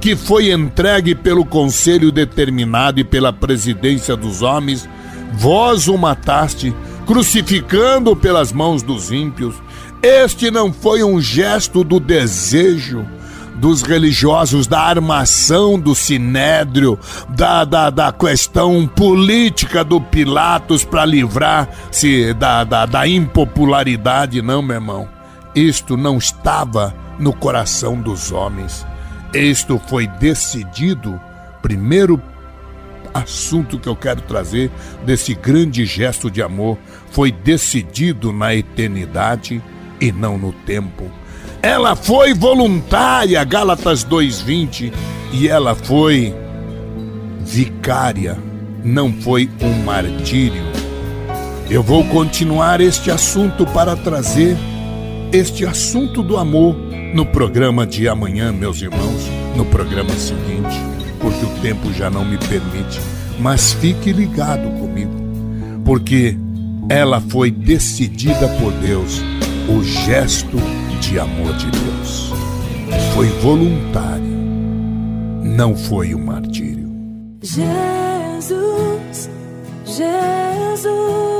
que 0.00 0.16
foi 0.16 0.50
entregue 0.50 1.14
pelo 1.14 1.44
conselho 1.44 2.10
determinado 2.10 2.98
e 2.98 3.04
pela 3.04 3.32
presidência 3.32 4.16
dos 4.16 4.42
homens, 4.42 4.88
vós 5.34 5.86
o 5.86 5.96
mataste, 5.96 6.74
crucificando 7.06 8.16
pelas 8.16 8.52
mãos 8.52 8.82
dos 8.82 9.12
ímpios. 9.12 9.54
Este 10.02 10.50
não 10.50 10.72
foi 10.72 11.04
um 11.04 11.20
gesto 11.20 11.84
do 11.84 12.00
desejo, 12.00 13.06
dos 13.58 13.82
religiosos, 13.82 14.66
da 14.66 14.80
armação 14.80 15.78
do 15.78 15.94
sinédrio, 15.94 16.98
da, 17.28 17.64
da, 17.64 17.90
da 17.90 18.12
questão 18.12 18.86
política 18.86 19.84
do 19.84 20.00
Pilatos 20.00 20.84
para 20.84 21.04
livrar-se 21.04 22.32
da, 22.34 22.64
da, 22.64 22.86
da 22.86 23.06
impopularidade, 23.06 24.40
não, 24.40 24.62
meu 24.62 24.76
irmão. 24.76 25.08
Isto 25.54 25.96
não 25.96 26.18
estava 26.18 26.94
no 27.18 27.32
coração 27.32 28.00
dos 28.00 28.30
homens. 28.30 28.86
Isto 29.34 29.80
foi 29.88 30.06
decidido, 30.06 31.20
primeiro 31.60 32.22
assunto 33.12 33.78
que 33.78 33.88
eu 33.88 33.96
quero 33.96 34.20
trazer 34.22 34.70
desse 35.04 35.34
grande 35.34 35.84
gesto 35.84 36.30
de 36.30 36.42
amor, 36.42 36.78
foi 37.10 37.32
decidido 37.32 38.32
na 38.32 38.54
eternidade 38.54 39.62
e 40.00 40.12
não 40.12 40.38
no 40.38 40.52
tempo. 40.52 41.10
Ela 41.62 41.96
foi 41.96 42.34
voluntária, 42.34 43.42
Gálatas 43.42 44.04
2:20, 44.04 44.92
e 45.32 45.48
ela 45.48 45.74
foi 45.74 46.32
vicária, 47.40 48.38
não 48.84 49.12
foi 49.12 49.50
um 49.60 49.84
martírio. 49.84 50.62
Eu 51.68 51.82
vou 51.82 52.04
continuar 52.04 52.80
este 52.80 53.10
assunto 53.10 53.66
para 53.66 53.96
trazer 53.96 54.56
este 55.32 55.66
assunto 55.66 56.22
do 56.22 56.36
amor 56.36 56.76
no 57.12 57.26
programa 57.26 57.84
de 57.86 58.08
amanhã, 58.08 58.52
meus 58.52 58.80
irmãos, 58.80 59.28
no 59.56 59.64
programa 59.66 60.10
seguinte, 60.10 60.80
porque 61.20 61.44
o 61.44 61.60
tempo 61.60 61.92
já 61.92 62.08
não 62.08 62.24
me 62.24 62.38
permite. 62.38 63.00
Mas 63.40 63.72
fique 63.72 64.12
ligado 64.12 64.68
comigo, 64.78 65.12
porque 65.84 66.36
ela 66.88 67.20
foi 67.20 67.50
decidida 67.50 68.48
por 68.60 68.72
Deus, 68.74 69.20
o 69.68 69.82
gesto 69.82 70.56
de 71.08 71.18
amor 71.18 71.54
de 71.54 71.70
Deus. 71.70 72.30
Foi 73.14 73.26
voluntário, 73.40 74.26
não 75.42 75.74
foi 75.74 76.14
um 76.14 76.22
martírio. 76.22 76.86
Jesus, 77.40 79.30
Jesus, 79.86 81.37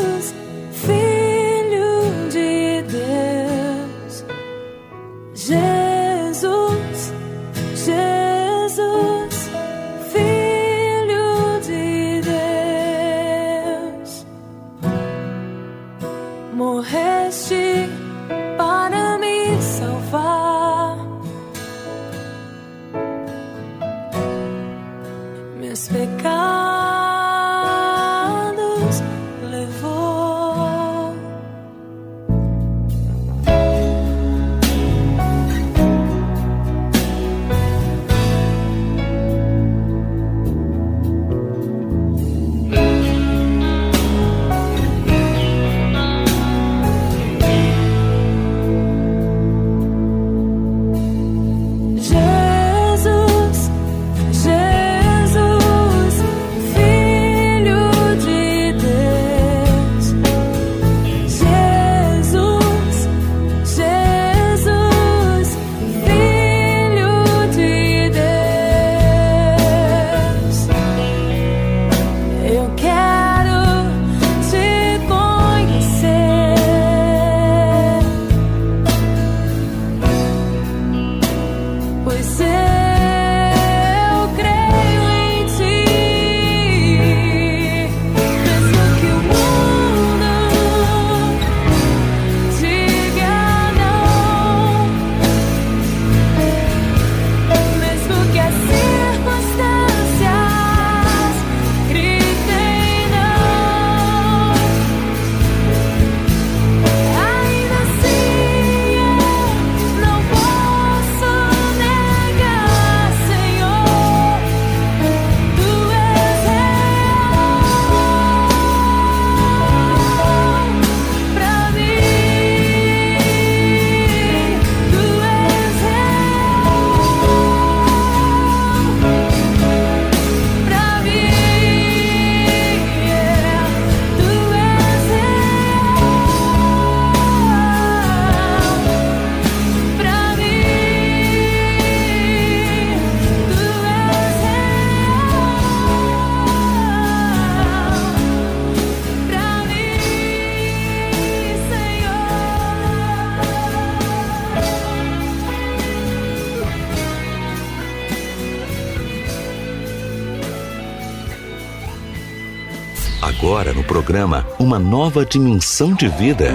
programa 164.09 164.47
Uma 164.59 164.79
Nova 164.79 165.23
Dimensão 165.23 165.93
de 165.93 166.09
Vida. 166.09 166.51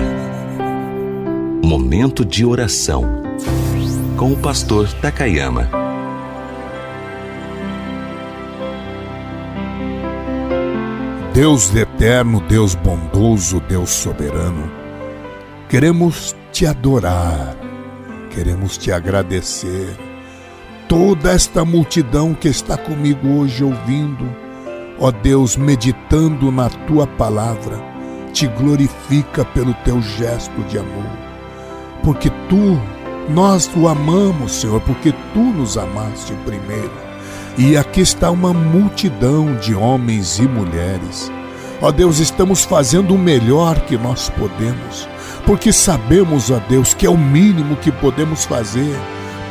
Momento 1.63 2.25
de 2.25 2.43
oração. 2.43 3.21
Com 4.17 4.33
o 4.33 4.37
pastor 4.37 4.91
Takayama. 4.93 5.69
Deus 11.31 11.75
eterno, 11.75 12.41
Deus 12.41 12.73
bondoso, 12.73 13.59
Deus 13.59 13.91
soberano, 13.91 14.71
queremos 15.69 16.35
te 16.51 16.65
adorar, 16.65 17.55
queremos 18.31 18.79
te 18.79 18.91
agradecer. 18.91 19.95
Toda 20.89 21.31
esta 21.31 21.63
multidão 21.63 22.33
que 22.33 22.47
está 22.47 22.75
comigo 22.75 23.27
hoje 23.27 23.63
ouvindo, 23.63 24.42
ó 24.99 25.11
Deus, 25.11 25.57
meditando 25.57 26.51
na 26.51 26.69
tua 26.69 27.07
palavra, 27.07 27.81
te 28.31 28.47
glorifica 28.47 29.45
pelo 29.45 29.73
teu 29.85 30.01
gesto 30.01 30.61
de 30.63 30.77
amor, 30.77 31.11
porque 32.03 32.29
tu, 32.49 32.79
nós 33.29 33.69
o 33.75 33.87
amamos, 33.87 34.53
Senhor, 34.53 34.81
porque 34.81 35.13
tu 35.33 35.39
nos 35.39 35.77
amaste 35.77 36.33
primeiro. 36.45 36.91
E 37.57 37.77
aqui 37.77 38.01
está 38.01 38.31
uma 38.31 38.51
multidão 38.51 39.55
de 39.57 39.75
homens 39.75 40.39
e 40.39 40.43
mulheres. 40.43 41.31
Ó 41.81 41.91
Deus, 41.91 42.19
estamos 42.19 42.65
fazendo 42.65 43.13
o 43.13 43.19
melhor 43.19 43.79
que 43.81 43.97
nós 43.97 44.29
podemos, 44.29 45.07
porque 45.45 45.71
sabemos, 45.71 46.49
ó 46.49 46.59
Deus, 46.67 46.93
que 46.93 47.05
é 47.05 47.09
o 47.09 47.17
mínimo 47.17 47.75
que 47.75 47.91
podemos 47.91 48.45
fazer, 48.45 48.95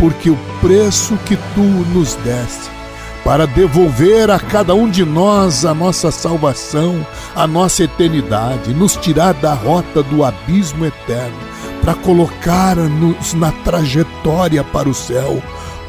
porque 0.00 0.30
o 0.30 0.38
preço 0.60 1.16
que 1.26 1.36
tu 1.54 1.60
nos 1.60 2.14
deste 2.16 2.81
para 3.24 3.46
devolver 3.46 4.30
a 4.30 4.38
cada 4.38 4.74
um 4.74 4.88
de 4.88 5.04
nós 5.04 5.64
a 5.64 5.72
nossa 5.72 6.10
salvação, 6.10 7.06
a 7.34 7.46
nossa 7.46 7.84
eternidade, 7.84 8.74
nos 8.74 8.96
tirar 8.96 9.34
da 9.34 9.54
rota 9.54 10.02
do 10.02 10.24
abismo 10.24 10.84
eterno, 10.84 11.38
para 11.80 11.94
colocar-nos 11.94 13.34
na 13.34 13.52
trajetória 13.52 14.62
para 14.64 14.88
o 14.88 14.94
céu 14.94 15.42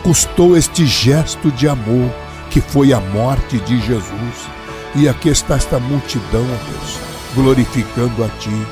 custou 0.03 0.57
este 0.57 0.85
gesto 0.85 1.49
de 1.51 1.67
amor 1.67 2.11
que 2.49 2.59
foi 2.61 2.93
a 2.93 2.99
morte 2.99 3.57
de 3.59 3.79
Jesus. 3.81 4.49
E 4.95 5.09
aqui 5.09 5.29
está 5.29 5.55
esta 5.55 5.79
multidão, 5.79 6.45
Deus, 6.45 6.99
glorificando 7.33 8.23
a 8.23 8.27
Ti. 8.27 8.67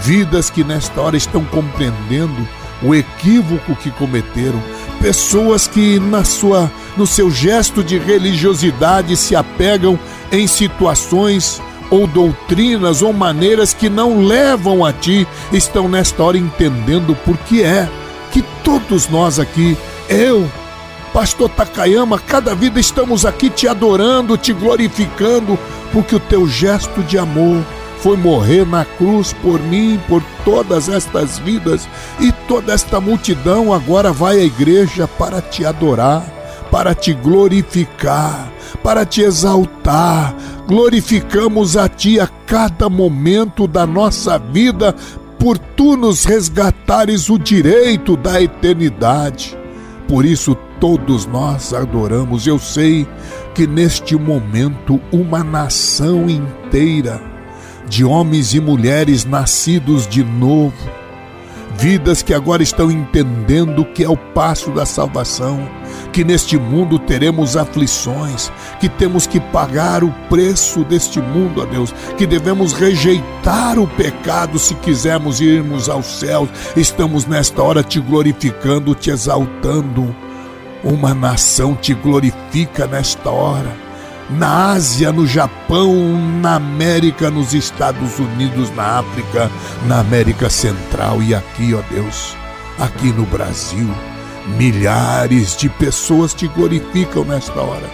Vidas 0.00 0.50
que 0.50 0.64
nesta 0.64 1.00
hora 1.00 1.16
estão 1.16 1.44
compreendendo 1.44 2.48
o 2.82 2.94
equívoco 2.94 3.76
que 3.76 3.90
cometeram, 3.92 4.60
pessoas 5.00 5.66
que 5.66 5.98
na 5.98 6.24
sua 6.24 6.70
no 6.96 7.06
seu 7.06 7.30
gesto 7.30 7.82
de 7.82 7.98
religiosidade 7.98 9.16
se 9.16 9.34
apegam 9.34 9.98
em 10.30 10.46
situações 10.46 11.60
ou 11.90 12.06
doutrinas 12.06 13.02
ou 13.02 13.12
maneiras 13.12 13.74
que 13.74 13.88
não 13.88 14.24
levam 14.24 14.84
a 14.84 14.92
ti, 14.92 15.26
estão 15.52 15.88
nesta 15.88 16.22
hora 16.22 16.38
entendendo 16.38 17.16
por 17.24 17.36
que 17.36 17.62
é 17.62 17.88
que 18.30 18.42
todos 18.62 19.08
nós 19.08 19.40
aqui, 19.40 19.76
eu, 20.08 20.48
Pastor 21.12 21.48
Takayama, 21.48 22.18
cada 22.18 22.54
vida 22.54 22.78
estamos 22.78 23.26
aqui 23.26 23.50
te 23.50 23.66
adorando, 23.66 24.36
te 24.36 24.52
glorificando, 24.52 25.58
porque 25.92 26.14
o 26.14 26.20
teu 26.20 26.46
gesto 26.46 27.02
de 27.02 27.18
amor 27.18 27.64
foi 28.02 28.16
morrer 28.16 28.66
na 28.66 28.84
cruz 28.84 29.32
por 29.32 29.60
mim, 29.60 30.00
por 30.08 30.22
todas 30.44 30.88
estas 30.88 31.38
vidas, 31.38 31.88
e 32.18 32.32
toda 32.48 32.72
esta 32.72 33.00
multidão 33.00 33.72
agora 33.72 34.12
vai 34.12 34.40
à 34.40 34.44
igreja 34.44 35.06
para 35.06 35.40
te 35.42 35.66
adorar, 35.66 36.24
para 36.70 36.94
te 36.94 37.12
glorificar, 37.12 38.50
para 38.82 39.04
te 39.04 39.20
exaltar. 39.20 40.34
Glorificamos 40.66 41.76
a 41.76 41.88
ti 41.88 42.18
a 42.18 42.26
cada 42.46 42.88
momento 42.88 43.66
da 43.66 43.86
nossa 43.86 44.38
vida, 44.38 44.94
por 45.38 45.58
tu 45.58 45.96
nos 45.96 46.24
resgatares 46.24 47.28
o 47.28 47.38
direito 47.38 48.16
da 48.16 48.40
eternidade. 48.40 49.58
Por 50.08 50.24
isso, 50.24 50.56
todos 50.80 51.26
nós 51.26 51.74
adoramos. 51.74 52.46
Eu 52.46 52.58
sei 52.58 53.06
que 53.54 53.66
neste 53.66 54.16
momento 54.16 55.00
uma 55.12 55.44
nação 55.44 56.28
inteira 56.28 57.29
de 57.90 58.04
homens 58.04 58.54
e 58.54 58.60
mulheres 58.60 59.24
nascidos 59.24 60.06
de 60.06 60.22
novo, 60.22 60.72
vidas 61.76 62.22
que 62.22 62.32
agora 62.32 62.62
estão 62.62 62.88
entendendo 62.88 63.84
que 63.84 64.04
é 64.04 64.08
o 64.08 64.16
passo 64.16 64.70
da 64.70 64.86
salvação, 64.86 65.68
que 66.12 66.22
neste 66.22 66.56
mundo 66.56 67.00
teremos 67.00 67.56
aflições, 67.56 68.52
que 68.78 68.88
temos 68.88 69.26
que 69.26 69.40
pagar 69.40 70.04
o 70.04 70.12
preço 70.28 70.84
deste 70.84 71.20
mundo, 71.20 71.62
ó 71.62 71.66
Deus, 71.66 71.92
que 72.16 72.28
devemos 72.28 72.72
rejeitar 72.72 73.76
o 73.76 73.88
pecado 73.88 74.56
se 74.56 74.76
quisermos 74.76 75.40
irmos 75.40 75.88
aos 75.88 76.20
céus. 76.20 76.48
Estamos 76.76 77.26
nesta 77.26 77.60
hora 77.60 77.82
te 77.82 77.98
glorificando, 77.98 78.94
te 78.94 79.10
exaltando 79.10 80.14
uma 80.84 81.12
nação 81.12 81.74
te 81.74 81.92
glorifica 81.92 82.86
nesta 82.86 83.30
hora. 83.30 83.89
Na 84.30 84.72
Ásia, 84.72 85.12
no 85.12 85.26
Japão, 85.26 85.92
na 86.40 86.54
América, 86.54 87.30
nos 87.30 87.52
Estados 87.52 88.18
Unidos, 88.18 88.74
na 88.76 89.00
África, 89.00 89.50
na 89.86 90.00
América 90.00 90.48
Central 90.48 91.20
e 91.22 91.34
aqui, 91.34 91.74
ó 91.74 91.82
Deus, 91.92 92.36
aqui 92.78 93.12
no 93.12 93.24
Brasil, 93.26 93.88
milhares 94.56 95.56
de 95.56 95.68
pessoas 95.68 96.32
te 96.32 96.46
glorificam 96.48 97.24
nesta 97.24 97.60
hora 97.60 97.90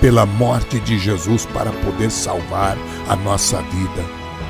pela 0.00 0.26
morte 0.26 0.80
de 0.80 0.98
Jesus 0.98 1.46
para 1.46 1.70
poder 1.70 2.10
salvar 2.10 2.76
a 3.08 3.16
nossa 3.16 3.62
vida. 3.62 4.04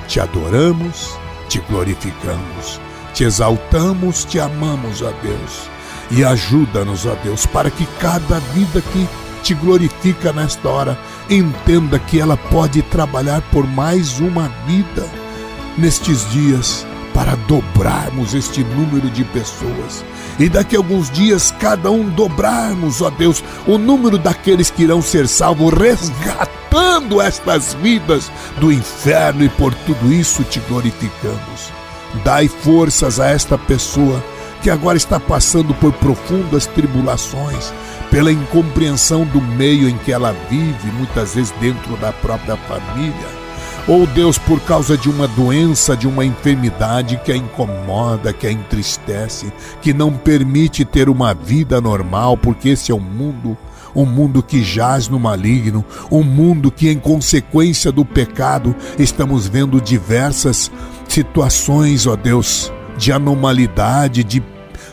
Te 0.09 0.21
adoramos, 0.21 1.19
te 1.49 1.61
glorificamos, 1.69 2.81
te 3.15 3.25
exaltamos, 3.25 4.25
te 4.25 4.41
amamos, 4.41 5.03
ó 5.03 5.13
Deus 5.23 5.77
e 6.11 6.25
ajuda-nos, 6.25 7.07
ó 7.07 7.15
Deus, 7.23 7.47
para 7.47 7.71
que 7.71 7.87
cada 8.01 8.39
vida 8.55 8.81
que 8.81 9.09
te 9.43 9.55
glorifica 9.55 10.33
nesta 10.33 10.69
hora 10.69 10.99
entenda 11.29 11.99
que 11.99 12.21
ela 12.21 12.37
pode 12.37 12.83
trabalhar 12.83 13.41
por 13.53 13.67
mais 13.67 14.19
uma 14.21 14.49
vida 14.67 15.09
nestes 15.77 16.31
dias 16.31 16.87
para 17.17 17.35
dobrarmos 17.49 18.35
este 18.35 18.63
número 18.63 19.09
de 19.11 19.25
pessoas. 19.25 20.05
E 20.39 20.51
daqui 20.51 20.77
a 20.77 20.79
alguns 20.79 21.11
dias, 21.11 21.51
cada 21.59 21.91
um 21.91 22.11
dobrarmos, 22.11 23.01
ó 23.01 23.09
Deus, 23.09 23.43
o 23.67 23.79
número 23.79 24.19
daqueles 24.19 24.71
que 24.71 24.83
irão 24.83 25.01
ser 25.01 25.27
salvos, 25.27 25.73
resgatando 25.73 27.23
estas 27.23 27.73
vidas 27.73 28.31
do 28.61 28.71
inferno, 28.71 29.43
e 29.43 29.49
por 29.49 29.75
tudo 29.75 30.13
isso 30.13 30.45
te 30.45 30.61
glorificamos. 30.69 31.73
Dai 32.23 32.49
forças 32.49 33.19
a 33.19 33.31
esta 33.31 33.57
pessoa 33.57 34.23
que 34.63 34.69
agora 34.69 34.99
está 34.99 35.19
passando 35.19 35.73
por 35.75 35.93
profundas 35.95 36.67
tribulações, 36.67 37.73
pela 38.17 38.33
incompreensão 38.33 39.27
do 39.27 39.43
meio 39.43 39.91
em 39.91 39.99
que 39.99 40.11
ela 40.11 40.35
vive, 40.49 40.91
muitas 40.93 41.35
vezes 41.35 41.53
dentro 41.61 41.99
da 41.99 42.15
própria 42.15 42.57
família. 42.57 43.29
Ou 43.87 44.07
Deus, 44.07 44.39
por 44.39 44.59
causa 44.61 44.97
de 44.97 45.11
uma 45.11 45.29
doença, 45.29 45.95
de 45.95 46.09
uma 46.09 46.25
enfermidade 46.25 47.21
que 47.23 47.31
a 47.31 47.37
incomoda, 47.37 48.33
que 48.33 48.47
a 48.47 48.51
entristece, 48.51 49.53
que 49.83 49.93
não 49.93 50.15
permite 50.15 50.83
ter 50.83 51.11
uma 51.11 51.35
vida 51.35 51.79
normal, 51.79 52.39
porque 52.39 52.71
esse 52.71 52.91
é 52.91 52.95
o 52.95 52.99
mundo 52.99 53.55
um 53.95 54.07
mundo 54.07 54.43
que 54.43 54.63
jaz 54.63 55.09
no 55.09 55.19
maligno, 55.19 55.85
um 56.11 56.23
mundo 56.23 56.71
que, 56.71 56.89
em 56.89 56.99
consequência 56.99 57.91
do 57.93 58.05
pecado, 58.05 58.75
estamos 58.99 59.47
vendo 59.47 59.81
diversas 59.81 60.71
situações, 61.09 62.07
ó 62.07 62.15
Deus, 62.15 62.71
de 62.99 63.11
anormalidade, 63.11 64.23
de 64.23 64.43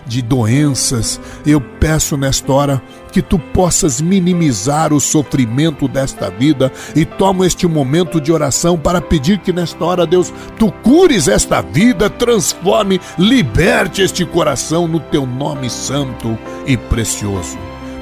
de 0.05 0.21
doenças, 0.21 1.19
eu 1.45 1.59
peço 1.61 2.17
nesta 2.17 2.51
hora 2.51 2.81
que 3.11 3.21
tu 3.21 3.37
possas 3.37 4.01
minimizar 4.01 4.91
o 4.91 4.99
sofrimento 4.99 5.87
desta 5.87 6.29
vida 6.29 6.71
e 6.95 7.05
tomo 7.05 7.45
este 7.45 7.67
momento 7.67 8.19
de 8.19 8.31
oração 8.31 8.77
para 8.77 8.99
pedir 9.01 9.39
que 9.39 9.53
nesta 9.53 9.83
hora, 9.85 10.05
Deus, 10.05 10.33
tu 10.57 10.71
cures 10.71 11.27
esta 11.27 11.61
vida, 11.61 12.09
transforme, 12.09 12.99
liberte 13.17 14.01
este 14.01 14.25
coração 14.25 14.87
no 14.87 14.99
teu 14.99 15.25
nome 15.25 15.69
santo 15.69 16.37
e 16.65 16.75
precioso. 16.75 17.57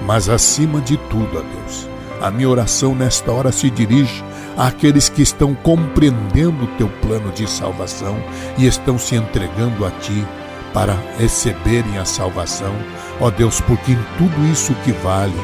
Mas 0.06 0.30
acima 0.30 0.82
de 0.82 0.98
tudo, 0.98 1.38
ó 1.38 1.42
Deus, 1.42 1.90
a 2.22 2.32
minha 2.32 2.50
oração 2.50 2.96
nesta 2.96 3.32
hora 3.32 3.52
se 3.52 3.70
dirige 3.70 4.24
àqueles 4.58 5.10
que 5.10 5.22
estão 5.22 5.54
compreendendo 5.54 6.64
o 6.64 6.68
teu 6.78 6.88
plano 7.02 7.32
de 7.32 7.50
salvação 7.50 8.18
e 8.58 8.66
estão 8.66 8.98
se 8.98 9.16
entregando 9.16 9.86
a 9.86 9.92
ti 9.92 10.26
para 10.74 10.98
receberem 11.18 11.98
a 11.98 12.06
salvação. 12.06 12.74
Ó 13.20 13.30
Deus, 13.30 13.62
porque 13.62 13.92
em 13.92 14.06
tudo 14.18 14.46
isso 14.52 14.74
que 14.84 14.92
vale, 14.92 15.36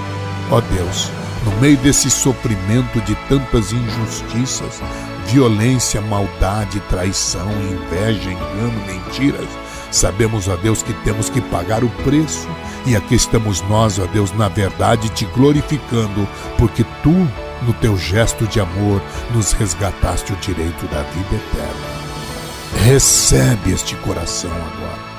ó 0.50 0.62
Deus, 0.62 1.12
no 1.46 1.52
meio 1.62 1.78
desse 1.78 2.10
sofrimento 2.10 3.00
de 3.02 3.16
tantas 3.30 3.72
injustiças, 3.72 4.82
violência, 5.28 6.02
maldade, 6.02 6.80
traição, 6.90 7.50
inveja, 7.52 8.32
engano, 8.32 8.86
mentiras, 8.86 9.48
sabemos, 9.92 10.48
ó 10.48 10.56
Deus, 10.56 10.82
que 10.82 10.94
temos 11.04 11.30
que 11.30 11.42
pagar 11.42 11.84
o 11.84 11.90
preço. 12.04 12.48
E 12.86 12.96
aqui 12.96 13.16
estamos 13.16 13.62
nós, 13.64 14.00
ó 14.00 14.06
Deus, 14.06 14.32
na 14.34 14.48
verdade 14.48 15.10
te 15.10 15.26
glorificando, 15.26 16.28
porque 16.58 16.84
tu 17.04 17.28
no 17.62 17.74
teu 17.74 17.98
gesto 17.98 18.46
de 18.48 18.60
amor, 18.60 19.02
nos 19.34 19.52
resgataste 19.54 20.34
o 20.34 20.36
direito 20.38 20.86
da 20.88 21.02
vida 21.04 21.36
eterna. 21.36 22.84
Recebe 22.86 23.72
este 23.72 23.96
coração 23.96 24.52
agora. 24.52 25.17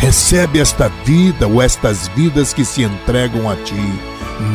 Recebe 0.00 0.58
esta 0.58 0.88
vida 1.04 1.46
ou 1.46 1.60
estas 1.60 2.08
vidas 2.08 2.54
que 2.54 2.64
se 2.64 2.82
entregam 2.82 3.50
a 3.50 3.54
ti 3.56 3.74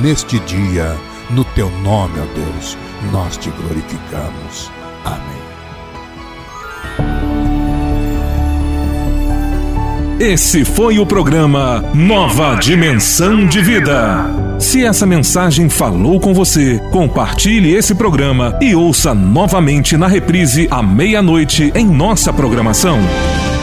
neste 0.01 0.39
dia. 0.39 0.97
No 1.29 1.43
teu 1.43 1.69
nome, 1.81 2.19
ó 2.19 2.25
Deus, 2.33 2.75
nós 3.11 3.37
te 3.37 3.51
glorificamos. 3.51 4.71
Amém. 5.05 5.45
Esse 10.19 10.65
foi 10.65 10.97
o 10.97 11.05
programa 11.05 11.83
Nova 11.93 12.55
Dimensão 12.55 13.45
de 13.45 13.61
Vida. 13.61 14.25
Se 14.59 14.83
essa 14.83 15.05
mensagem 15.05 15.69
falou 15.69 16.19
com 16.19 16.33
você, 16.33 16.79
compartilhe 16.91 17.75
esse 17.75 17.93
programa 17.93 18.57
e 18.59 18.73
ouça 18.73 19.13
novamente 19.13 19.95
na 19.95 20.07
reprise 20.07 20.67
à 20.71 20.81
meia-noite 20.81 21.71
em 21.75 21.85
nossa 21.85 22.33
programação. 22.33 22.97